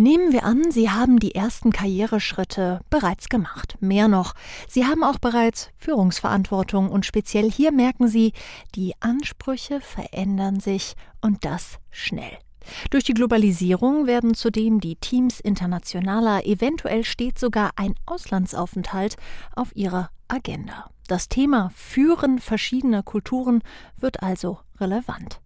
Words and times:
Nehmen 0.00 0.32
wir 0.32 0.44
an, 0.44 0.70
Sie 0.70 0.90
haben 0.90 1.18
die 1.18 1.34
ersten 1.34 1.72
Karriereschritte 1.72 2.82
bereits 2.88 3.28
gemacht. 3.28 3.76
Mehr 3.80 4.06
noch, 4.06 4.34
Sie 4.68 4.86
haben 4.86 5.02
auch 5.02 5.18
bereits 5.18 5.70
Führungsverantwortung 5.76 6.88
und 6.88 7.04
speziell 7.04 7.50
hier 7.50 7.72
merken 7.72 8.06
Sie, 8.06 8.32
die 8.76 8.94
Ansprüche 9.00 9.80
verändern 9.80 10.60
sich 10.60 10.94
und 11.20 11.44
das 11.44 11.80
schnell. 11.90 12.30
Durch 12.90 13.02
die 13.02 13.14
Globalisierung 13.14 14.06
werden 14.06 14.34
zudem 14.34 14.78
die 14.78 14.94
Teams 14.94 15.40
internationaler, 15.40 16.46
eventuell 16.46 17.02
steht 17.02 17.36
sogar 17.36 17.72
ein 17.74 17.96
Auslandsaufenthalt 18.06 19.16
auf 19.56 19.74
ihrer 19.74 20.10
Agenda. 20.28 20.92
Das 21.08 21.28
Thema 21.28 21.72
Führen 21.74 22.38
verschiedener 22.38 23.02
Kulturen 23.02 23.62
wird 23.96 24.22
also 24.22 24.60
relevant. 24.78 25.40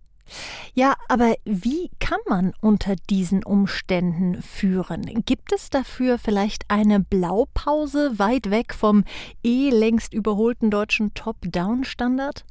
Ja, 0.74 0.94
aber 1.08 1.34
wie 1.44 1.90
kann 2.00 2.20
man 2.28 2.52
unter 2.60 2.96
diesen 3.10 3.44
Umständen 3.44 4.40
führen? 4.42 5.02
Gibt 5.24 5.52
es 5.52 5.70
dafür 5.70 6.18
vielleicht 6.18 6.64
eine 6.68 7.00
Blaupause 7.00 8.18
weit 8.18 8.50
weg 8.50 8.74
vom 8.74 9.04
eh 9.44 9.70
längst 9.70 10.14
überholten 10.14 10.70
deutschen 10.70 11.14
Top-Down-Standard? 11.14 12.44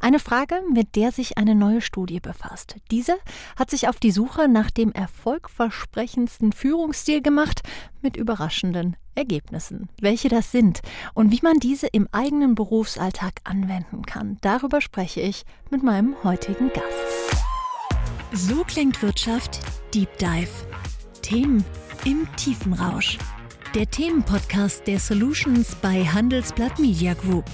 Eine 0.00 0.18
Frage, 0.18 0.62
mit 0.72 0.96
der 0.96 1.12
sich 1.12 1.38
eine 1.38 1.54
neue 1.54 1.80
Studie 1.80 2.20
befasst. 2.20 2.76
Diese 2.90 3.16
hat 3.56 3.70
sich 3.70 3.88
auf 3.88 4.00
die 4.00 4.10
Suche 4.10 4.48
nach 4.48 4.70
dem 4.70 4.92
erfolgversprechendsten 4.92 6.52
Führungsstil 6.52 7.22
gemacht, 7.22 7.62
mit 8.00 8.16
überraschenden 8.16 8.96
Ergebnissen. 9.18 9.88
Welche 10.00 10.28
das 10.28 10.52
sind 10.52 10.80
und 11.12 11.32
wie 11.32 11.40
man 11.42 11.58
diese 11.58 11.88
im 11.88 12.08
eigenen 12.12 12.54
Berufsalltag 12.54 13.40
anwenden 13.44 14.02
kann, 14.06 14.38
darüber 14.40 14.80
spreche 14.80 15.20
ich 15.20 15.44
mit 15.70 15.82
meinem 15.82 16.14
heutigen 16.24 16.68
Gast. 16.68 17.44
So 18.32 18.62
klingt 18.64 19.02
Wirtschaft 19.02 19.60
Deep 19.92 20.16
Dive. 20.18 20.48
Themen 21.22 21.64
im 22.04 22.28
Tiefenrausch. 22.36 23.18
Der 23.74 23.90
Themenpodcast 23.90 24.86
der 24.86 24.98
Solutions 24.98 25.74
bei 25.82 26.04
Handelsblatt 26.04 26.78
Media 26.78 27.14
Group. 27.14 27.44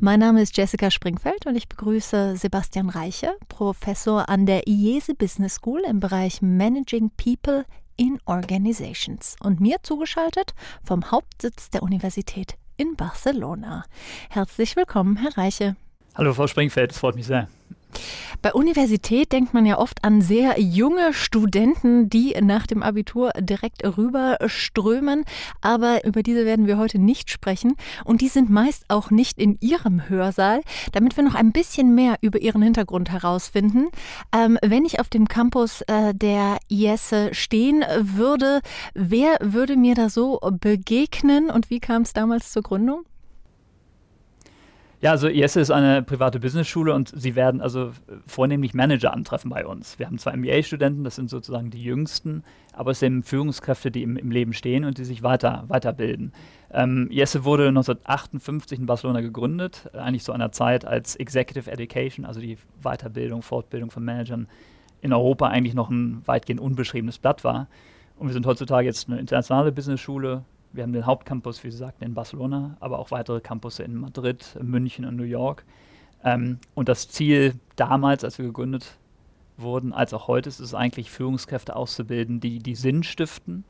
Mein 0.00 0.20
Name 0.20 0.42
ist 0.42 0.56
Jessica 0.56 0.90
Springfeld 0.90 1.46
und 1.46 1.56
ich 1.56 1.68
begrüße 1.68 2.36
Sebastian 2.36 2.88
Reiche, 2.88 3.34
Professor 3.48 4.28
an 4.28 4.46
der 4.46 4.68
IESE 4.68 5.14
Business 5.14 5.56
School 5.56 5.82
im 5.88 6.00
Bereich 6.00 6.42
Managing 6.42 7.10
People 7.16 7.64
in 7.96 8.18
Organizations 8.24 9.36
und 9.40 9.60
mir 9.60 9.76
zugeschaltet 9.82 10.54
vom 10.82 11.10
Hauptsitz 11.10 11.70
der 11.70 11.82
Universität 11.82 12.56
in 12.76 12.96
Barcelona. 12.96 13.84
Herzlich 14.30 14.76
willkommen, 14.76 15.16
Herr 15.16 15.36
Reiche. 15.36 15.76
Hallo, 16.14 16.32
Frau 16.34 16.46
Springfeld, 16.46 16.92
es 16.92 16.98
freut 16.98 17.16
mich 17.16 17.26
sehr. 17.26 17.48
Bei 18.42 18.52
Universität 18.52 19.32
denkt 19.32 19.54
man 19.54 19.64
ja 19.64 19.78
oft 19.78 20.04
an 20.04 20.20
sehr 20.20 20.60
junge 20.60 21.14
Studenten, 21.14 22.10
die 22.10 22.34
nach 22.42 22.66
dem 22.66 22.82
Abitur 22.82 23.30
direkt 23.40 23.82
rüberströmen. 23.84 25.24
Aber 25.62 26.04
über 26.04 26.22
diese 26.22 26.44
werden 26.44 26.66
wir 26.66 26.76
heute 26.76 26.98
nicht 26.98 27.30
sprechen. 27.30 27.74
Und 28.04 28.20
die 28.20 28.28
sind 28.28 28.50
meist 28.50 28.84
auch 28.88 29.10
nicht 29.10 29.38
in 29.38 29.56
ihrem 29.60 30.08
Hörsaal. 30.08 30.60
Damit 30.92 31.16
wir 31.16 31.24
noch 31.24 31.34
ein 31.34 31.52
bisschen 31.52 31.94
mehr 31.94 32.16
über 32.20 32.40
ihren 32.40 32.60
Hintergrund 32.60 33.10
herausfinden. 33.10 33.88
Ähm, 34.34 34.58
wenn 34.62 34.84
ich 34.84 35.00
auf 35.00 35.08
dem 35.08 35.26
Campus 35.26 35.80
äh, 35.82 36.14
der 36.14 36.58
IESE 36.68 37.30
stehen 37.32 37.82
würde, 37.98 38.60
wer 38.94 39.38
würde 39.40 39.76
mir 39.76 39.94
da 39.94 40.10
so 40.10 40.38
begegnen 40.60 41.50
und 41.50 41.70
wie 41.70 41.80
kam 41.80 42.02
es 42.02 42.12
damals 42.12 42.52
zur 42.52 42.62
Gründung? 42.62 43.04
Ja, 45.04 45.10
also 45.10 45.28
IESE 45.28 45.60
ist 45.60 45.70
eine 45.70 46.02
private 46.02 46.40
Businessschule 46.40 46.94
und 46.94 47.12
sie 47.14 47.34
werden 47.36 47.60
also 47.60 47.92
vornehmlich 48.26 48.72
Manager 48.72 49.12
antreffen 49.12 49.50
bei 49.50 49.66
uns. 49.66 49.98
Wir 49.98 50.06
haben 50.06 50.16
zwar 50.16 50.34
MBA-Studenten, 50.34 51.04
das 51.04 51.16
sind 51.16 51.28
sozusagen 51.28 51.68
die 51.68 51.84
jüngsten, 51.84 52.42
aber 52.72 52.92
es 52.92 53.00
sind 53.00 53.22
Führungskräfte, 53.22 53.90
die 53.90 54.02
im, 54.02 54.16
im 54.16 54.30
Leben 54.30 54.54
stehen 54.54 54.86
und 54.86 54.96
die 54.96 55.04
sich 55.04 55.22
weiter, 55.22 55.64
weiterbilden. 55.68 56.32
Ähm, 56.72 57.10
IESE 57.10 57.44
wurde 57.44 57.68
1958 57.68 58.78
in 58.78 58.86
Barcelona 58.86 59.20
gegründet, 59.20 59.90
eigentlich 59.92 60.24
zu 60.24 60.32
einer 60.32 60.52
Zeit, 60.52 60.86
als 60.86 61.16
Executive 61.16 61.70
Education, 61.70 62.24
also 62.24 62.40
die 62.40 62.56
Weiterbildung, 62.82 63.42
Fortbildung 63.42 63.90
von 63.90 64.06
Managern 64.06 64.48
in 65.02 65.12
Europa 65.12 65.48
eigentlich 65.48 65.74
noch 65.74 65.90
ein 65.90 66.22
weitgehend 66.24 66.62
unbeschriebenes 66.62 67.18
Blatt 67.18 67.44
war. 67.44 67.68
Und 68.16 68.28
wir 68.28 68.32
sind 68.32 68.46
heutzutage 68.46 68.86
jetzt 68.86 69.10
eine 69.10 69.20
internationale 69.20 69.70
Businessschule, 69.70 70.44
wir 70.74 70.82
haben 70.82 70.92
den 70.92 71.06
Hauptcampus, 71.06 71.62
wie 71.62 71.70
Sie 71.70 71.76
sagten, 71.76 72.04
in 72.04 72.14
Barcelona, 72.14 72.76
aber 72.80 72.98
auch 72.98 73.10
weitere 73.10 73.40
Campus 73.40 73.78
in 73.78 73.94
Madrid, 73.94 74.58
München 74.60 75.04
und 75.04 75.16
New 75.16 75.22
York. 75.22 75.64
Ähm, 76.24 76.58
und 76.74 76.88
das 76.88 77.08
Ziel 77.08 77.54
damals, 77.76 78.24
als 78.24 78.38
wir 78.38 78.46
gegründet 78.46 78.98
wurden, 79.56 79.92
als 79.92 80.12
auch 80.12 80.26
heute, 80.26 80.48
ist 80.48 80.58
es 80.58 80.74
eigentlich, 80.74 81.10
Führungskräfte 81.10 81.76
auszubilden, 81.76 82.40
die, 82.40 82.58
die 82.58 82.74
Sinn 82.74 83.04
stiften 83.04 83.64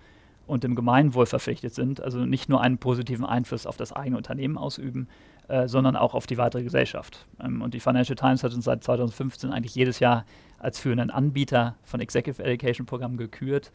und 0.47 0.65
dem 0.65 0.75
Gemeinwohl 0.75 1.27
verpflichtet 1.27 1.75
sind. 1.75 2.01
Also 2.01 2.25
nicht 2.25 2.49
nur 2.49 2.63
einen 2.63 2.79
positiven 2.79 3.27
Einfluss 3.27 3.67
auf 3.67 3.77
das 3.77 3.93
eigene 3.93 4.17
Unternehmen 4.17 4.57
ausüben, 4.57 5.09
äh, 5.49 5.69
sondern 5.69 5.97
auch 5.97 6.15
auf 6.15 6.27
die 6.27 6.39
weitere 6.39 6.63
Gesellschaft. 6.63 7.27
Ähm, 7.39 7.61
und 7.61 7.75
die 7.75 7.81
Financial 7.81 8.17
Times 8.17 8.43
hat 8.43 8.55
uns 8.55 8.65
seit 8.65 8.83
2015 8.83 9.51
eigentlich 9.51 9.75
jedes 9.75 10.01
Jahr 10.01 10.25
als 10.59 10.79
führenden 10.79 11.11
Anbieter 11.11 11.75
von 11.83 12.01
Executive 12.01 12.43
Education 12.43 12.87
Programmen 12.87 13.19
gekürt, 13.19 13.73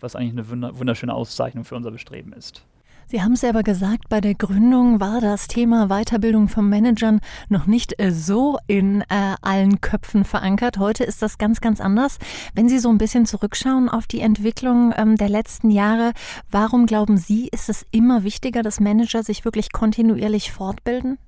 was 0.00 0.16
eigentlich 0.16 0.32
eine 0.32 0.78
wunderschöne 0.78 1.14
Auszeichnung 1.14 1.64
für 1.64 1.76
unser 1.76 1.92
Bestreben 1.92 2.32
ist. 2.32 2.64
Sie 3.06 3.22
haben 3.22 3.32
es 3.32 3.40
selber 3.40 3.62
gesagt, 3.62 4.08
bei 4.08 4.20
der 4.20 4.34
Gründung 4.34 5.00
war 5.00 5.20
das 5.20 5.46
Thema 5.46 5.88
Weiterbildung 5.88 6.48
von 6.48 6.68
Managern 6.68 7.20
noch 7.48 7.66
nicht 7.66 8.00
äh, 8.00 8.10
so 8.10 8.58
in 8.66 9.02
äh, 9.02 9.34
allen 9.42 9.80
Köpfen 9.80 10.24
verankert. 10.24 10.78
Heute 10.78 11.04
ist 11.04 11.20
das 11.20 11.38
ganz, 11.38 11.60
ganz 11.60 11.80
anders. 11.80 12.18
Wenn 12.54 12.68
Sie 12.68 12.78
so 12.78 12.88
ein 12.88 12.98
bisschen 12.98 13.26
zurückschauen 13.26 13.88
auf 13.88 14.06
die 14.06 14.20
Entwicklung 14.20 14.94
ähm, 14.96 15.16
der 15.16 15.28
letzten 15.28 15.70
Jahre, 15.70 16.12
warum 16.50 16.86
glauben 16.86 17.18
Sie, 17.18 17.48
ist 17.48 17.68
es 17.68 17.84
immer 17.90 18.24
wichtiger, 18.24 18.62
dass 18.62 18.80
Manager 18.80 19.22
sich 19.22 19.44
wirklich 19.44 19.72
kontinuierlich 19.72 20.52
fortbilden? 20.52 21.18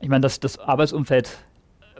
Ich 0.00 0.08
meine, 0.08 0.22
das, 0.22 0.40
das 0.40 0.58
Arbeitsumfeld 0.58 1.44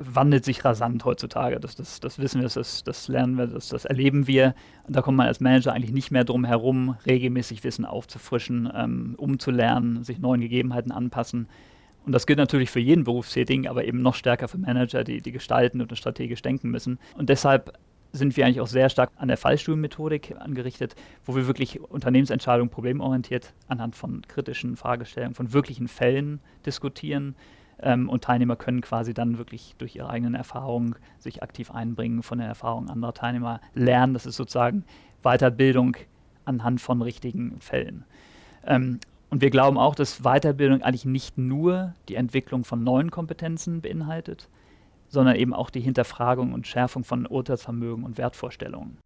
wandelt 0.00 0.44
sich 0.44 0.64
rasant 0.64 1.04
heutzutage. 1.04 1.60
Das, 1.60 1.76
das, 1.76 2.00
das 2.00 2.18
wissen 2.18 2.40
wir, 2.40 2.48
das, 2.48 2.82
das 2.84 3.08
lernen 3.08 3.36
wir, 3.36 3.46
das, 3.46 3.68
das 3.68 3.84
erleben 3.84 4.26
wir. 4.26 4.54
Und 4.86 4.96
da 4.96 5.02
kommt 5.02 5.18
man 5.18 5.26
als 5.26 5.40
Manager 5.40 5.72
eigentlich 5.72 5.92
nicht 5.92 6.10
mehr 6.10 6.24
drum 6.24 6.44
herum, 6.44 6.96
regelmäßig 7.06 7.62
Wissen 7.64 7.84
aufzufrischen, 7.84 8.70
ähm, 8.74 9.14
umzulernen, 9.16 10.02
sich 10.02 10.18
neuen 10.18 10.40
Gegebenheiten 10.40 10.92
anpassen. 10.92 11.48
Und 12.06 12.12
das 12.12 12.26
gilt 12.26 12.38
natürlich 12.38 12.70
für 12.70 12.80
jeden 12.80 13.04
Berufstätigen, 13.04 13.68
aber 13.68 13.84
eben 13.84 14.00
noch 14.00 14.14
stärker 14.14 14.48
für 14.48 14.58
Manager, 14.58 15.04
die, 15.04 15.20
die 15.20 15.32
gestalten 15.32 15.80
und 15.80 15.96
strategisch 15.96 16.42
denken 16.42 16.70
müssen. 16.70 16.98
Und 17.16 17.28
deshalb 17.28 17.78
sind 18.12 18.36
wir 18.36 18.44
eigentlich 18.44 18.60
auch 18.60 18.66
sehr 18.66 18.88
stark 18.88 19.10
an 19.16 19.28
der 19.28 19.36
Fallstuhlmethodik 19.36 20.34
angerichtet, 20.38 20.96
wo 21.24 21.36
wir 21.36 21.46
wirklich 21.46 21.80
Unternehmensentscheidungen 21.80 22.70
problemorientiert 22.70 23.52
anhand 23.68 23.94
von 23.94 24.22
kritischen 24.22 24.76
Fragestellungen, 24.76 25.34
von 25.34 25.52
wirklichen 25.52 25.86
Fällen 25.86 26.40
diskutieren 26.66 27.36
ähm, 27.82 28.08
und 28.08 28.24
Teilnehmer 28.24 28.56
können 28.56 28.80
quasi 28.80 29.14
dann 29.14 29.38
wirklich 29.38 29.74
durch 29.78 29.96
ihre 29.96 30.10
eigenen 30.10 30.34
Erfahrungen 30.34 30.94
sich 31.18 31.42
aktiv 31.42 31.70
einbringen, 31.70 32.22
von 32.22 32.38
den 32.38 32.48
Erfahrungen 32.48 32.90
anderer 32.90 33.14
Teilnehmer 33.14 33.60
lernen. 33.74 34.14
Das 34.14 34.26
ist 34.26 34.36
sozusagen 34.36 34.84
Weiterbildung 35.22 35.96
anhand 36.44 36.80
von 36.80 37.02
richtigen 37.02 37.60
Fällen. 37.60 38.04
Ähm, 38.66 39.00
und 39.30 39.42
wir 39.42 39.50
glauben 39.50 39.78
auch, 39.78 39.94
dass 39.94 40.22
Weiterbildung 40.22 40.82
eigentlich 40.82 41.04
nicht 41.04 41.38
nur 41.38 41.94
die 42.08 42.16
Entwicklung 42.16 42.64
von 42.64 42.82
neuen 42.82 43.10
Kompetenzen 43.10 43.80
beinhaltet, 43.80 44.48
sondern 45.08 45.36
eben 45.36 45.54
auch 45.54 45.70
die 45.70 45.80
Hinterfragung 45.80 46.52
und 46.52 46.66
Schärfung 46.66 47.04
von 47.04 47.26
Urteilsvermögen 47.26 48.04
und 48.04 48.18
Wertvorstellungen. 48.18 48.98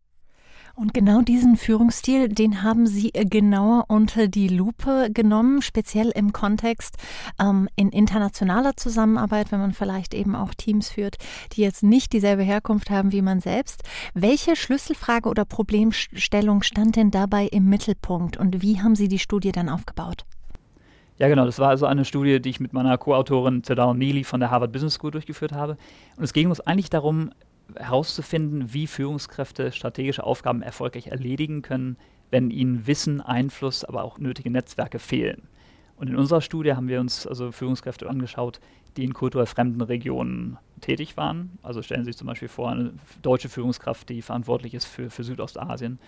Und 0.76 0.92
genau 0.92 1.20
diesen 1.20 1.56
Führungsstil, 1.56 2.28
den 2.28 2.64
haben 2.64 2.88
Sie 2.88 3.14
äh, 3.14 3.24
genauer 3.24 3.84
unter 3.86 4.26
die 4.26 4.48
Lupe 4.48 5.08
genommen, 5.12 5.62
speziell 5.62 6.10
im 6.10 6.32
Kontext 6.32 6.96
ähm, 7.40 7.68
in 7.76 7.90
internationaler 7.90 8.76
Zusammenarbeit, 8.76 9.52
wenn 9.52 9.60
man 9.60 9.72
vielleicht 9.72 10.14
eben 10.14 10.34
auch 10.34 10.52
Teams 10.52 10.88
führt, 10.88 11.16
die 11.52 11.62
jetzt 11.62 11.84
nicht 11.84 12.12
dieselbe 12.12 12.42
Herkunft 12.42 12.90
haben 12.90 13.12
wie 13.12 13.22
man 13.22 13.38
selbst. 13.38 13.84
Welche 14.14 14.56
Schlüsselfrage 14.56 15.28
oder 15.28 15.44
Problemstellung 15.44 16.62
stand 16.64 16.96
denn 16.96 17.12
dabei 17.12 17.46
im 17.46 17.68
Mittelpunkt 17.68 18.36
und 18.36 18.60
wie 18.60 18.80
haben 18.80 18.96
Sie 18.96 19.06
die 19.06 19.20
Studie 19.20 19.52
dann 19.52 19.68
aufgebaut? 19.68 20.24
Ja, 21.18 21.28
genau. 21.28 21.44
Das 21.44 21.60
war 21.60 21.68
also 21.68 21.86
eine 21.86 22.04
Studie, 22.04 22.42
die 22.42 22.50
ich 22.50 22.58
mit 22.58 22.72
meiner 22.72 22.98
Co-Autorin 22.98 23.62
Tadal 23.62 23.94
Neely 23.94 24.24
von 24.24 24.40
der 24.40 24.50
Harvard 24.50 24.72
Business 24.72 24.94
School 24.94 25.12
durchgeführt 25.12 25.52
habe. 25.52 25.76
Und 26.16 26.24
es 26.24 26.32
ging 26.32 26.48
uns 26.48 26.60
eigentlich 26.60 26.90
darum, 26.90 27.30
herauszufinden, 27.76 28.72
wie 28.72 28.86
Führungskräfte 28.86 29.72
strategische 29.72 30.24
Aufgaben 30.24 30.62
erfolgreich 30.62 31.08
erledigen 31.08 31.62
können, 31.62 31.96
wenn 32.30 32.50
ihnen 32.50 32.86
Wissen, 32.86 33.20
Einfluss, 33.20 33.84
aber 33.84 34.04
auch 34.04 34.18
nötige 34.18 34.50
Netzwerke 34.50 34.98
fehlen. 34.98 35.48
Und 35.96 36.08
in 36.08 36.16
unserer 36.16 36.40
Studie 36.40 36.74
haben 36.74 36.88
wir 36.88 37.00
uns 37.00 37.26
also 37.26 37.52
Führungskräfte 37.52 38.08
angeschaut, 38.08 38.60
die 38.96 39.04
in 39.04 39.14
kulturell 39.14 39.46
fremden 39.46 39.80
Regionen 39.80 40.58
tätig 40.80 41.16
waren. 41.16 41.58
Also 41.62 41.82
stellen 41.82 42.04
Sie 42.04 42.10
sich 42.10 42.16
zum 42.16 42.26
Beispiel 42.26 42.48
vor, 42.48 42.70
eine 42.70 42.92
deutsche 43.22 43.48
Führungskraft, 43.48 44.08
die 44.08 44.22
verantwortlich 44.22 44.74
ist 44.74 44.84
für, 44.84 45.10
für 45.10 45.24
Südostasien. 45.24 45.98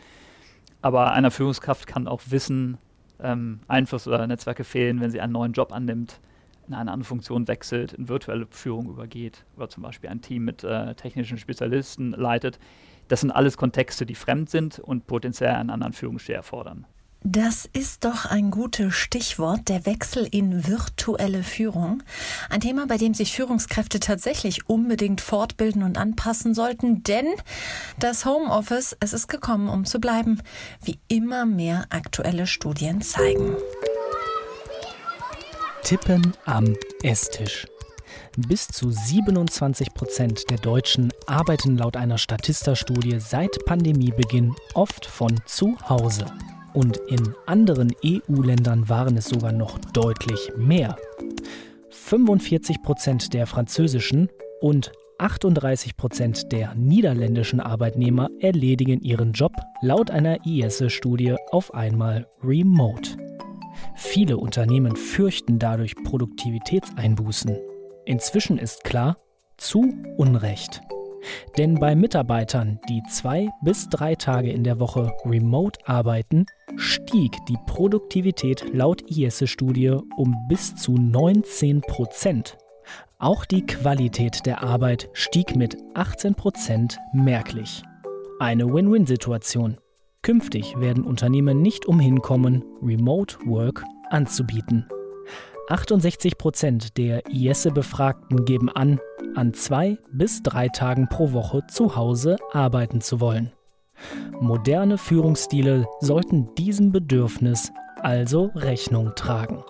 Aber 0.83 1.13
einer 1.13 1.31
Führungskraft 1.31 1.87
kann 1.87 2.09
auch 2.09 2.21
Wissen, 2.29 2.79
ähm, 3.21 3.61
Einfluss 3.69 4.07
oder 4.07 4.27
Netzwerke 4.27 4.65
fehlen, 4.65 5.01
wenn 5.01 5.11
sie 5.11 5.21
einen 5.21 5.33
neuen 5.33 5.53
Job 5.53 5.73
annimmt, 5.73 6.21
in 6.69 6.75
eine 6.75 6.93
andere 6.93 7.07
Funktion 7.07 7.49
wechselt, 7.49 7.93
in 7.93 8.09
virtuelle 8.09 8.47
Führung 8.51 8.89
übergeht 8.89 9.45
oder 9.57 9.69
zum 9.69 9.83
Beispiel 9.83 10.11
ein 10.11 10.21
Team 10.21 10.45
mit 10.45 10.65
äh, 10.65 10.95
technischen 10.95 11.39
Spezialisten 11.39 12.13
leitet, 12.13 12.59
Das 13.09 13.21
sind 13.21 13.31
alles 13.31 13.57
Kontexte, 13.57 14.05
die 14.05 14.15
fremd 14.15 14.51
sind 14.51 14.79
und 14.79 15.07
potenziell 15.07 15.51
einen 15.51 15.71
anderen 15.71 15.93
Führungsstil 15.93 16.35
erfordern. 16.35 16.87
Das 17.29 17.69
ist 17.73 18.05
doch 18.05 18.27
ein 18.27 18.53
gutes 18.53 18.95
Stichwort, 18.95 19.69
der 19.69 19.85
Wechsel 19.85 20.29
in 20.31 20.69
virtuelle 20.69 21.43
Führung. 21.43 22.05
Ein 22.51 22.61
Thema, 22.61 22.87
bei 22.87 22.99
dem 22.99 23.15
sich 23.15 23.33
Führungskräfte 23.33 23.99
tatsächlich 23.99 24.69
unbedingt 24.69 25.21
fortbilden 25.21 25.83
und 25.83 25.99
anpassen 25.99 26.55
sollten, 26.55 27.03
denn 27.03 27.27
das 27.99 28.27
Homeoffice, 28.27 28.97
es 29.01 29.13
ist 29.13 29.27
gekommen, 29.27 29.69
um 29.69 29.85
zu 29.85 29.99
bleiben, 29.99 30.41
wie 30.85 31.01
immer 31.09 31.47
mehr 31.47 31.87
aktuelle 31.91 32.47
Studien 32.47 33.01
zeigen. 33.01 33.57
Tippen 35.87 36.33
am 36.47 36.75
Esstisch. 37.05 37.65
Bis 38.37 38.67
zu 38.67 38.91
27 38.91 39.95
Prozent 39.95 40.51
der 40.51 40.57
Deutschen 40.57 41.13
arbeiten 41.29 41.79
laut 41.79 41.97
einer 41.97 42.19
Statista-Studie 42.19 43.21
seit 43.21 43.65
Pandemiebeginn 43.67 44.53
oft 44.75 45.07
von 45.07 45.37
zu 45.47 45.77
Hause 45.89 46.27
und 46.75 46.97
in 47.07 47.33
anderen 47.47 47.95
EU-Ländern 48.05 48.89
waren 48.89 49.17
es 49.17 49.27
sogar 49.27 49.53
noch 49.53 49.79
deutlich 49.93 50.51
mehr. 50.57 50.97
45 51.91 52.83
Prozent 52.83 53.33
der 53.33 53.47
französischen 53.47 54.29
und 54.61 54.91
38 55.19 55.97
Prozent 55.97 56.51
der 56.51 56.75
niederländischen 56.75 57.61
Arbeitnehmer 57.61 58.29
erledigen 58.41 59.03
ihren 59.03 59.35
Job 59.35 59.53
laut 59.83 60.11
einer 60.11 60.45
IESE-Studie 60.45 61.37
auf 61.53 61.73
einmal 61.75 62.27
remote. 62.43 63.26
Viele 63.97 64.37
Unternehmen 64.37 64.95
fürchten 64.95 65.59
dadurch 65.59 65.97
Produktivitätseinbußen. 65.97 67.59
Inzwischen 68.05 68.59
ist 68.59 68.85
klar, 68.85 69.17
zu 69.57 69.91
Unrecht. 70.19 70.83
Denn 71.57 71.77
bei 71.77 71.97
Mitarbeitern, 71.97 72.79
die 72.89 73.03
zwei 73.11 73.49
bis 73.63 73.89
drei 73.89 74.15
Tage 74.15 74.51
in 74.51 74.65
der 74.65 74.79
Woche 74.79 75.13
remote 75.25 75.81
arbeiten, 75.87 76.45
stieg 76.77 77.39
die 77.49 77.57
Produktivität 77.67 78.65
laut 78.73 79.03
IESE-Studie 79.11 79.97
um 80.17 80.35
bis 80.49 80.77
zu 80.77 80.93
19 80.93 81.81
Prozent. 81.81 82.59
Auch 83.19 83.47
die 83.47 83.65
Qualität 83.65 84.45
der 84.45 84.63
Arbeit 84.63 85.09
stieg 85.15 85.57
mit 85.57 85.77
18 85.95 86.35
Prozent 86.35 86.99
merklich. 87.13 87.83
Eine 88.39 88.73
Win-Win-Situation. 88.73 89.79
Künftig 90.27 90.81
werden 90.81 91.05
Unternehmen 91.05 91.63
nicht 91.63 91.87
umhin 91.87 92.21
kommen, 92.21 92.65
Remote 92.83 93.37
Work 93.47 93.85
anzubieten. 94.11 94.85
68 95.69 96.37
Prozent 96.37 96.99
der 96.99 97.31
IESE-Befragten 97.31 98.45
geben 98.45 98.69
an, 98.69 98.99
an 99.37 99.55
zwei 99.55 99.99
bis 100.11 100.43
drei 100.43 100.69
Tagen 100.69 101.09
pro 101.09 101.31
Woche 101.31 101.63
zu 101.69 101.95
Hause 101.95 102.39
arbeiten 102.51 103.01
zu 103.01 103.21
wollen. 103.21 103.53
Moderne 104.41 104.99
Führungsstile 104.99 105.87
sollten 106.01 106.53
diesem 106.57 106.91
Bedürfnis 106.91 107.71
also 108.03 108.51
Rechnung 108.57 109.13
tragen. 109.15 109.63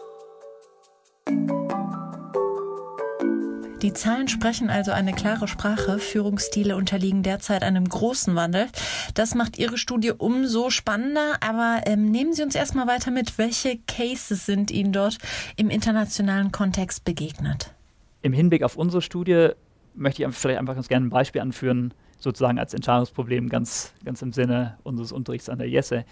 Die 3.87 3.93
Zahlen 3.93 4.27
sprechen 4.27 4.69
also 4.69 4.91
eine 4.91 5.13
klare 5.13 5.47
Sprache. 5.47 6.01
Führungsstile 6.01 6.75
unterliegen 6.75 7.23
derzeit 7.23 7.63
einem 7.63 7.89
großen 7.89 8.35
Wandel. 8.35 8.67
Das 9.15 9.37
macht 9.37 9.61
Ihre 9.61 9.79
Studie 9.79 10.11
umso 10.11 10.71
spannender. 10.71 11.37
Aber 11.41 11.83
ähm, 11.87 12.11
nehmen 12.11 12.33
Sie 12.33 12.43
uns 12.43 12.57
erstmal 12.57 12.89
weiter 12.89 13.13
mit. 13.13 13.39
Welche 13.39 13.79
Cases 13.87 14.45
sind 14.45 14.73
Ihnen 14.73 14.91
dort 14.93 15.19
im 15.55 15.71
internationalen 15.71 16.51
Kontext 16.51 17.05
begegnet? 17.05 17.75
Im 18.23 18.33
Hinblick 18.33 18.65
auf 18.65 18.75
unsere 18.75 19.03
Studie 19.03 19.51
möchte 19.95 20.25
ich 20.25 20.35
vielleicht 20.35 20.59
einfach 20.59 20.75
ganz 20.75 20.89
gerne 20.89 21.07
ein 21.07 21.11
Beispiel 21.11 21.41
anführen, 21.41 21.95
sozusagen 22.19 22.59
als 22.59 22.75
Entscheidungsproblem 22.75 23.49
ganz, 23.49 23.93
ganz 24.05 24.21
im 24.21 24.33
Sinne 24.33 24.79
unseres 24.83 25.13
Unterrichts 25.13 25.49
an 25.49 25.59
der 25.59 25.69
Jesse. 25.69 26.05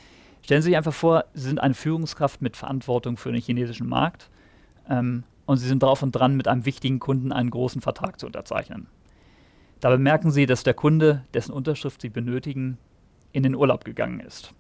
Stellen 0.43 0.63
Sie 0.63 0.69
sich 0.69 0.77
einfach 0.77 0.95
vor, 0.95 1.25
Sie 1.35 1.49
sind 1.49 1.59
eine 1.59 1.75
Führungskraft 1.75 2.41
mit 2.41 2.57
Verantwortung 2.57 3.17
für 3.17 3.33
den 3.33 3.41
chinesischen 3.41 3.89
Markt 3.89 4.31
ähm, 4.89 5.25
und 5.47 5.59
Sie 5.59 5.69
sind 5.69 5.83
drauf 5.83 6.03
und 6.03 6.13
dran, 6.13 6.37
mit 6.37 6.49
einem 6.49 6.67
wichtigen 6.67 6.99
Kunden 6.99 7.33
einen 7.33 7.51
großen 7.51 7.81
Vertrag 7.81 8.19
zu 8.19 8.27
unterzeichnen. 8.27 8.87
Da 9.81 9.91
bemerken 9.91 10.31
Sie, 10.31 10.47
dass 10.47 10.63
der 10.63 10.75
Kunde, 10.75 11.25
dessen 11.35 11.53
Unterschrift 11.53 12.01
Sie 12.01 12.09
benötigen, 12.09 12.79
in 13.33 13.43
den 13.43 13.55
Urlaub 13.55 13.85
gegangen 13.85 14.21
ist. 14.21 14.55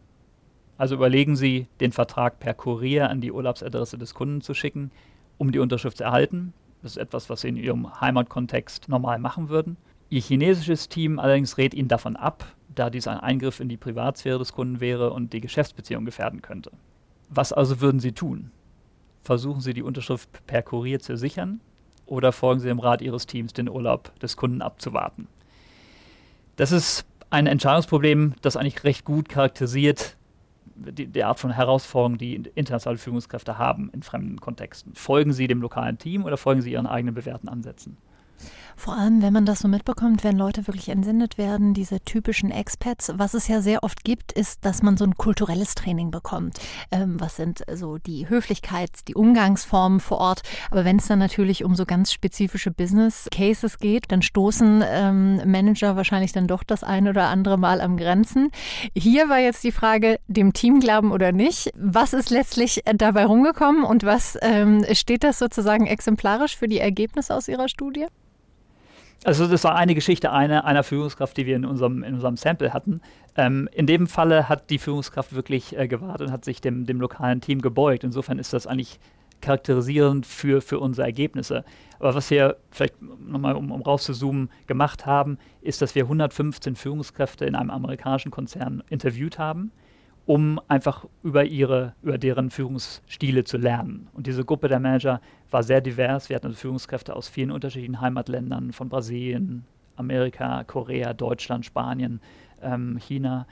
Also 0.76 0.96
überlegen 0.96 1.36
Sie, 1.36 1.68
den 1.80 1.92
Vertrag 1.92 2.40
per 2.40 2.54
Kurier 2.54 3.08
an 3.08 3.20
die 3.20 3.32
Urlaubsadresse 3.32 3.96
des 3.96 4.14
Kunden 4.14 4.40
zu 4.40 4.54
schicken, 4.54 4.90
um 5.38 5.52
die 5.52 5.60
Unterschrift 5.60 5.98
zu 5.98 6.04
erhalten. 6.04 6.52
Das 6.82 6.92
ist 6.92 6.98
etwas, 6.98 7.30
was 7.30 7.42
Sie 7.42 7.48
in 7.48 7.56
Ihrem 7.56 8.00
Heimatkontext 8.00 8.88
normal 8.88 9.18
machen 9.18 9.48
würden. 9.48 9.76
Ihr 10.10 10.20
chinesisches 10.20 10.88
Team 10.88 11.18
allerdings 11.18 11.56
rät 11.56 11.74
Ihnen 11.74 11.88
davon 11.88 12.16
ab, 12.16 12.44
da 12.74 12.90
dies 12.90 13.06
ein 13.06 13.18
Eingriff 13.18 13.60
in 13.60 13.68
die 13.68 13.76
Privatsphäre 13.76 14.38
des 14.38 14.52
Kunden 14.52 14.80
wäre 14.80 15.12
und 15.12 15.32
die 15.32 15.40
Geschäftsbeziehung 15.40 16.04
gefährden 16.04 16.42
könnte. 16.42 16.72
Was 17.28 17.52
also 17.52 17.80
würden 17.80 18.00
Sie 18.00 18.12
tun? 18.12 18.50
Versuchen 19.24 19.60
Sie 19.60 19.74
die 19.74 19.82
Unterschrift 19.82 20.28
per 20.46 20.62
Kurier 20.62 21.00
zu 21.00 21.16
sichern 21.16 21.60
oder 22.06 22.30
folgen 22.30 22.60
Sie 22.60 22.68
dem 22.68 22.78
Rat 22.78 23.02
Ihres 23.02 23.26
Teams, 23.26 23.52
den 23.52 23.68
Urlaub 23.68 24.18
des 24.20 24.36
Kunden 24.36 24.62
abzuwarten? 24.62 25.26
Das 26.56 26.70
ist 26.70 27.04
ein 27.30 27.46
Entscheidungsproblem, 27.46 28.34
das 28.42 28.56
eigentlich 28.56 28.84
recht 28.84 29.04
gut 29.04 29.28
charakterisiert 29.28 30.16
die, 30.76 31.06
die, 31.06 31.24
Art 31.24 31.40
von 31.40 31.52
Herausforderung, 31.52 32.18
die 32.18 32.34
internationale 32.54 32.98
Führungskräfte 32.98 33.58
haben 33.58 33.90
in 33.92 34.02
fremden 34.02 34.40
Kontexten. 34.40 34.94
Folgen 34.94 35.32
Sie 35.32 35.46
dem 35.46 35.62
lokalen 35.62 35.98
Team 35.98 36.24
oder 36.24 36.36
folgen 36.36 36.62
Sie 36.62 36.72
Ihren 36.72 36.86
eigenen 36.86 37.14
bewährten 37.14 37.48
Ansätzen? 37.48 37.96
Vor 38.76 38.96
allem, 38.96 39.22
wenn 39.22 39.32
man 39.32 39.46
das 39.46 39.60
so 39.60 39.68
mitbekommt, 39.68 40.24
wenn 40.24 40.36
Leute 40.36 40.66
wirklich 40.66 40.88
entsendet 40.88 41.38
werden, 41.38 41.74
diese 41.74 42.00
typischen 42.00 42.50
Expats. 42.50 43.12
Was 43.16 43.34
es 43.34 43.48
ja 43.48 43.60
sehr 43.60 43.82
oft 43.82 44.04
gibt, 44.04 44.32
ist, 44.32 44.64
dass 44.64 44.82
man 44.82 44.96
so 44.96 45.04
ein 45.04 45.16
kulturelles 45.16 45.74
Training 45.74 46.10
bekommt. 46.10 46.58
Ähm, 46.90 47.20
was 47.20 47.36
sind 47.36 47.62
so 47.72 47.98
die 47.98 48.28
Höflichkeit, 48.28 48.90
die 49.08 49.14
Umgangsformen 49.14 50.00
vor 50.00 50.18
Ort? 50.18 50.42
Aber 50.70 50.84
wenn 50.84 50.96
es 50.96 51.06
dann 51.06 51.18
natürlich 51.18 51.64
um 51.64 51.74
so 51.74 51.86
ganz 51.86 52.12
spezifische 52.12 52.70
Business 52.70 53.28
Cases 53.30 53.78
geht, 53.78 54.10
dann 54.10 54.22
stoßen 54.22 54.84
ähm, 54.86 55.40
Manager 55.50 55.96
wahrscheinlich 55.96 56.32
dann 56.32 56.46
doch 56.46 56.64
das 56.64 56.82
ein 56.82 57.08
oder 57.08 57.28
andere 57.28 57.58
Mal 57.58 57.80
am 57.80 57.96
Grenzen. 57.96 58.50
Hier 58.94 59.28
war 59.28 59.38
jetzt 59.38 59.64
die 59.64 59.72
Frage, 59.72 60.18
dem 60.26 60.52
Team 60.52 60.80
glauben 60.80 61.12
oder 61.12 61.32
nicht. 61.32 61.70
Was 61.76 62.12
ist 62.12 62.30
letztlich 62.30 62.82
dabei 62.96 63.24
rumgekommen 63.24 63.84
und 63.84 64.02
was 64.02 64.36
ähm, 64.42 64.84
steht 64.92 65.24
das 65.24 65.38
sozusagen 65.38 65.86
exemplarisch 65.86 66.56
für 66.56 66.68
die 66.68 66.78
Ergebnisse 66.78 67.34
aus 67.34 67.48
Ihrer 67.48 67.68
Studie? 67.68 68.06
Also 69.22 69.46
das 69.46 69.64
war 69.64 69.74
eine 69.76 69.94
Geschichte 69.94 70.32
einer, 70.32 70.64
einer 70.64 70.82
Führungskraft, 70.82 71.36
die 71.36 71.46
wir 71.46 71.56
in 71.56 71.64
unserem, 71.64 72.02
in 72.02 72.14
unserem 72.14 72.36
Sample 72.36 72.72
hatten. 72.72 73.00
Ähm, 73.36 73.68
in 73.72 73.86
dem 73.86 74.06
Falle 74.06 74.48
hat 74.48 74.70
die 74.70 74.78
Führungskraft 74.78 75.34
wirklich 75.34 75.76
äh, 75.76 75.88
gewartet 75.88 76.28
und 76.28 76.32
hat 76.32 76.44
sich 76.44 76.60
dem, 76.60 76.86
dem 76.86 77.00
lokalen 77.00 77.40
Team 77.40 77.62
gebeugt. 77.62 78.04
Insofern 78.04 78.38
ist 78.38 78.52
das 78.52 78.66
eigentlich 78.66 78.98
charakterisierend 79.40 80.26
für, 80.26 80.60
für 80.60 80.78
unsere 80.78 81.06
Ergebnisse. 81.06 81.64
Aber 81.98 82.14
was 82.14 82.30
wir 82.30 82.56
vielleicht 82.70 83.00
nochmal, 83.02 83.56
um, 83.56 83.70
um 83.70 83.82
rauszuzoomen, 83.82 84.50
gemacht 84.66 85.06
haben, 85.06 85.38
ist, 85.60 85.82
dass 85.82 85.94
wir 85.94 86.04
115 86.04 86.76
Führungskräfte 86.76 87.44
in 87.44 87.54
einem 87.54 87.70
amerikanischen 87.70 88.30
Konzern 88.30 88.82
interviewt 88.88 89.38
haben 89.38 89.72
um 90.26 90.60
einfach 90.68 91.04
über 91.22 91.44
ihre, 91.44 91.94
über 92.02 92.18
deren 92.18 92.50
Führungsstile 92.50 93.44
zu 93.44 93.58
lernen. 93.58 94.08
Und 94.14 94.26
diese 94.26 94.44
Gruppe 94.44 94.68
der 94.68 94.80
Manager 94.80 95.20
war 95.50 95.62
sehr 95.62 95.80
divers. 95.80 96.28
Wir 96.28 96.36
hatten 96.36 96.46
also 96.46 96.58
Führungskräfte 96.58 97.14
aus 97.14 97.28
vielen 97.28 97.50
unterschiedlichen 97.50 98.00
Heimatländern, 98.00 98.72
von 98.72 98.88
Brasilien, 98.88 99.64
Amerika, 99.96 100.64
Korea, 100.64 101.12
Deutschland, 101.12 101.66
Spanien, 101.66 102.20
ähm, 102.62 102.98
China 102.98 103.46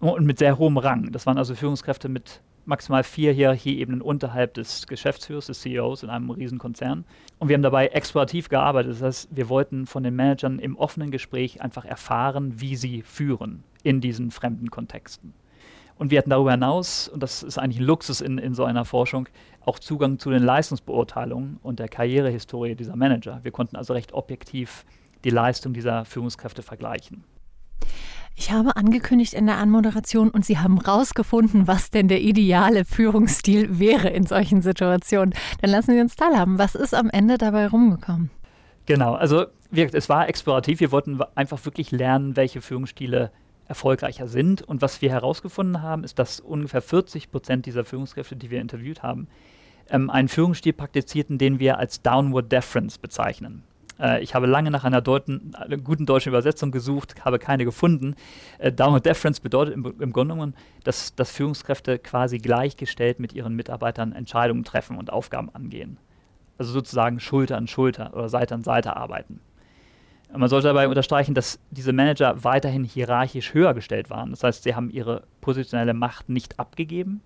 und 0.00 0.26
mit 0.26 0.38
sehr 0.38 0.58
hohem 0.58 0.76
Rang. 0.76 1.10
Das 1.12 1.26
waren 1.26 1.38
also 1.38 1.54
Führungskräfte 1.54 2.08
mit 2.08 2.42
maximal 2.66 3.02
vier 3.02 3.32
Hierarchieebenen 3.32 4.00
unterhalb 4.00 4.54
des 4.54 4.86
Geschäftsführers, 4.86 5.46
des 5.46 5.60
CEOs 5.60 6.02
in 6.02 6.10
einem 6.10 6.30
Riesenkonzern. 6.30 7.04
Und 7.38 7.48
wir 7.48 7.54
haben 7.54 7.62
dabei 7.62 7.88
explorativ 7.88 8.48
gearbeitet. 8.48 8.92
Das 8.92 9.02
heißt, 9.02 9.28
wir 9.36 9.48
wollten 9.48 9.86
von 9.86 10.02
den 10.02 10.16
Managern 10.16 10.58
im 10.58 10.76
offenen 10.76 11.10
Gespräch 11.10 11.62
einfach 11.62 11.84
erfahren, 11.84 12.60
wie 12.60 12.76
sie 12.76 13.02
führen 13.02 13.64
in 13.82 14.00
diesen 14.00 14.30
fremden 14.30 14.70
Kontexten. 14.70 15.34
Und 15.96 16.10
wir 16.10 16.18
hatten 16.18 16.30
darüber 16.30 16.50
hinaus, 16.50 17.08
und 17.08 17.22
das 17.22 17.42
ist 17.42 17.58
eigentlich 17.58 17.78
ein 17.78 17.84
Luxus 17.84 18.20
in, 18.20 18.38
in 18.38 18.54
so 18.54 18.64
einer 18.64 18.84
Forschung, 18.84 19.28
auch 19.60 19.78
Zugang 19.78 20.18
zu 20.18 20.30
den 20.30 20.42
Leistungsbeurteilungen 20.42 21.58
und 21.62 21.78
der 21.78 21.88
Karrierehistorie 21.88 22.74
dieser 22.74 22.96
Manager. 22.96 23.40
Wir 23.42 23.52
konnten 23.52 23.76
also 23.76 23.92
recht 23.92 24.12
objektiv 24.12 24.84
die 25.24 25.30
Leistung 25.30 25.72
dieser 25.72 26.04
Führungskräfte 26.04 26.62
vergleichen. 26.62 27.24
Ich 28.36 28.50
habe 28.50 28.74
angekündigt 28.74 29.32
in 29.32 29.46
der 29.46 29.58
Anmoderation 29.58 30.28
und 30.30 30.44
Sie 30.44 30.58
haben 30.58 30.78
rausgefunden, 30.78 31.68
was 31.68 31.90
denn 31.90 32.08
der 32.08 32.20
ideale 32.20 32.84
Führungsstil 32.84 33.78
wäre 33.78 34.08
in 34.08 34.26
solchen 34.26 34.60
Situationen. 34.60 35.34
Dann 35.60 35.70
lassen 35.70 35.92
Sie 35.92 36.00
uns 36.00 36.16
teilhaben. 36.16 36.58
Was 36.58 36.74
ist 36.74 36.94
am 36.94 37.10
Ende 37.10 37.38
dabei 37.38 37.68
rumgekommen? 37.68 38.30
Genau, 38.86 39.14
also 39.14 39.46
es 39.70 40.08
war 40.08 40.28
explorativ. 40.28 40.80
Wir 40.80 40.90
wollten 40.90 41.20
einfach 41.36 41.64
wirklich 41.64 41.92
lernen, 41.92 42.36
welche 42.36 42.60
Führungsstile 42.60 43.30
erfolgreicher 43.68 44.28
sind. 44.28 44.62
Und 44.62 44.82
was 44.82 45.02
wir 45.02 45.10
herausgefunden 45.10 45.82
haben, 45.82 46.04
ist, 46.04 46.18
dass 46.18 46.40
ungefähr 46.40 46.82
40 46.82 47.30
Prozent 47.30 47.66
dieser 47.66 47.84
Führungskräfte, 47.84 48.36
die 48.36 48.50
wir 48.50 48.60
interviewt 48.60 49.02
haben, 49.02 49.28
ähm, 49.90 50.10
einen 50.10 50.28
Führungsstil 50.28 50.72
praktizierten, 50.72 51.38
den 51.38 51.58
wir 51.58 51.78
als 51.78 52.02
Downward 52.02 52.50
Deference 52.50 52.98
bezeichnen. 52.98 53.62
Äh, 53.98 54.22
ich 54.22 54.34
habe 54.34 54.46
lange 54.46 54.70
nach 54.70 54.84
einer, 54.84 55.00
Deuten, 55.00 55.54
einer, 55.54 55.76
guten 55.76 56.06
deutschen 56.06 56.30
Übersetzung 56.30 56.70
gesucht, 56.70 57.14
habe 57.24 57.38
keine 57.38 57.64
gefunden. 57.64 58.14
Äh, 58.58 58.72
Downward 58.72 59.06
Deference 59.06 59.40
bedeutet 59.40 59.74
im, 59.74 59.84
im 60.00 60.12
Grunde 60.12 60.34
genommen, 60.34 60.54
dass, 60.84 61.14
dass 61.14 61.30
Führungskräfte 61.30 61.98
quasi 61.98 62.38
gleichgestellt 62.38 63.20
mit 63.20 63.32
ihren 63.32 63.54
Mitarbeitern 63.54 64.12
Entscheidungen 64.12 64.64
treffen 64.64 64.98
und 64.98 65.12
Aufgaben 65.12 65.50
angehen. 65.54 65.98
Also 66.58 66.72
sozusagen 66.72 67.20
Schulter 67.20 67.56
an 67.56 67.66
Schulter 67.66 68.12
oder 68.14 68.28
Seite 68.28 68.54
an 68.54 68.62
Seite 68.62 68.96
arbeiten. 68.96 69.40
Man 70.32 70.48
sollte 70.48 70.68
dabei 70.68 70.88
unterstreichen, 70.88 71.34
dass 71.34 71.60
diese 71.70 71.92
Manager 71.92 72.42
weiterhin 72.42 72.84
hierarchisch 72.84 73.54
höher 73.54 73.74
gestellt 73.74 74.10
waren. 74.10 74.30
Das 74.30 74.42
heißt, 74.42 74.64
sie 74.64 74.74
haben 74.74 74.90
ihre 74.90 75.24
positionelle 75.40 75.94
Macht 75.94 76.28
nicht 76.28 76.58
abgegeben, 76.58 77.22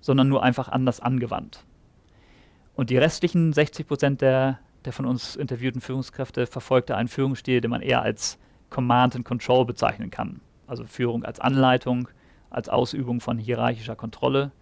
sondern 0.00 0.28
nur 0.28 0.42
einfach 0.42 0.68
anders 0.68 1.00
angewandt. 1.00 1.64
Und 2.74 2.90
die 2.90 2.98
restlichen 2.98 3.52
60 3.52 3.86
Prozent 3.86 4.20
der 4.22 4.58
der 4.84 4.92
von 4.92 5.06
uns 5.06 5.36
interviewten 5.36 5.80
Führungskräfte 5.80 6.46
verfolgte 6.46 6.96
einen 6.96 7.08
Führungsstil, 7.08 7.60
den 7.60 7.70
man 7.70 7.82
eher 7.82 8.02
als 8.02 8.38
Command 8.70 9.16
and 9.16 9.24
Control 9.24 9.64
bezeichnen 9.64 10.10
kann. 10.10 10.40
Also 10.66 10.84
Führung 10.84 11.24
als 11.24 11.40
Anleitung, 11.40 12.08
als 12.50 12.68
Ausübung 12.68 13.20
von 13.20 13.38
hierarchischer 13.38 13.96
Kontrolle 13.96 14.52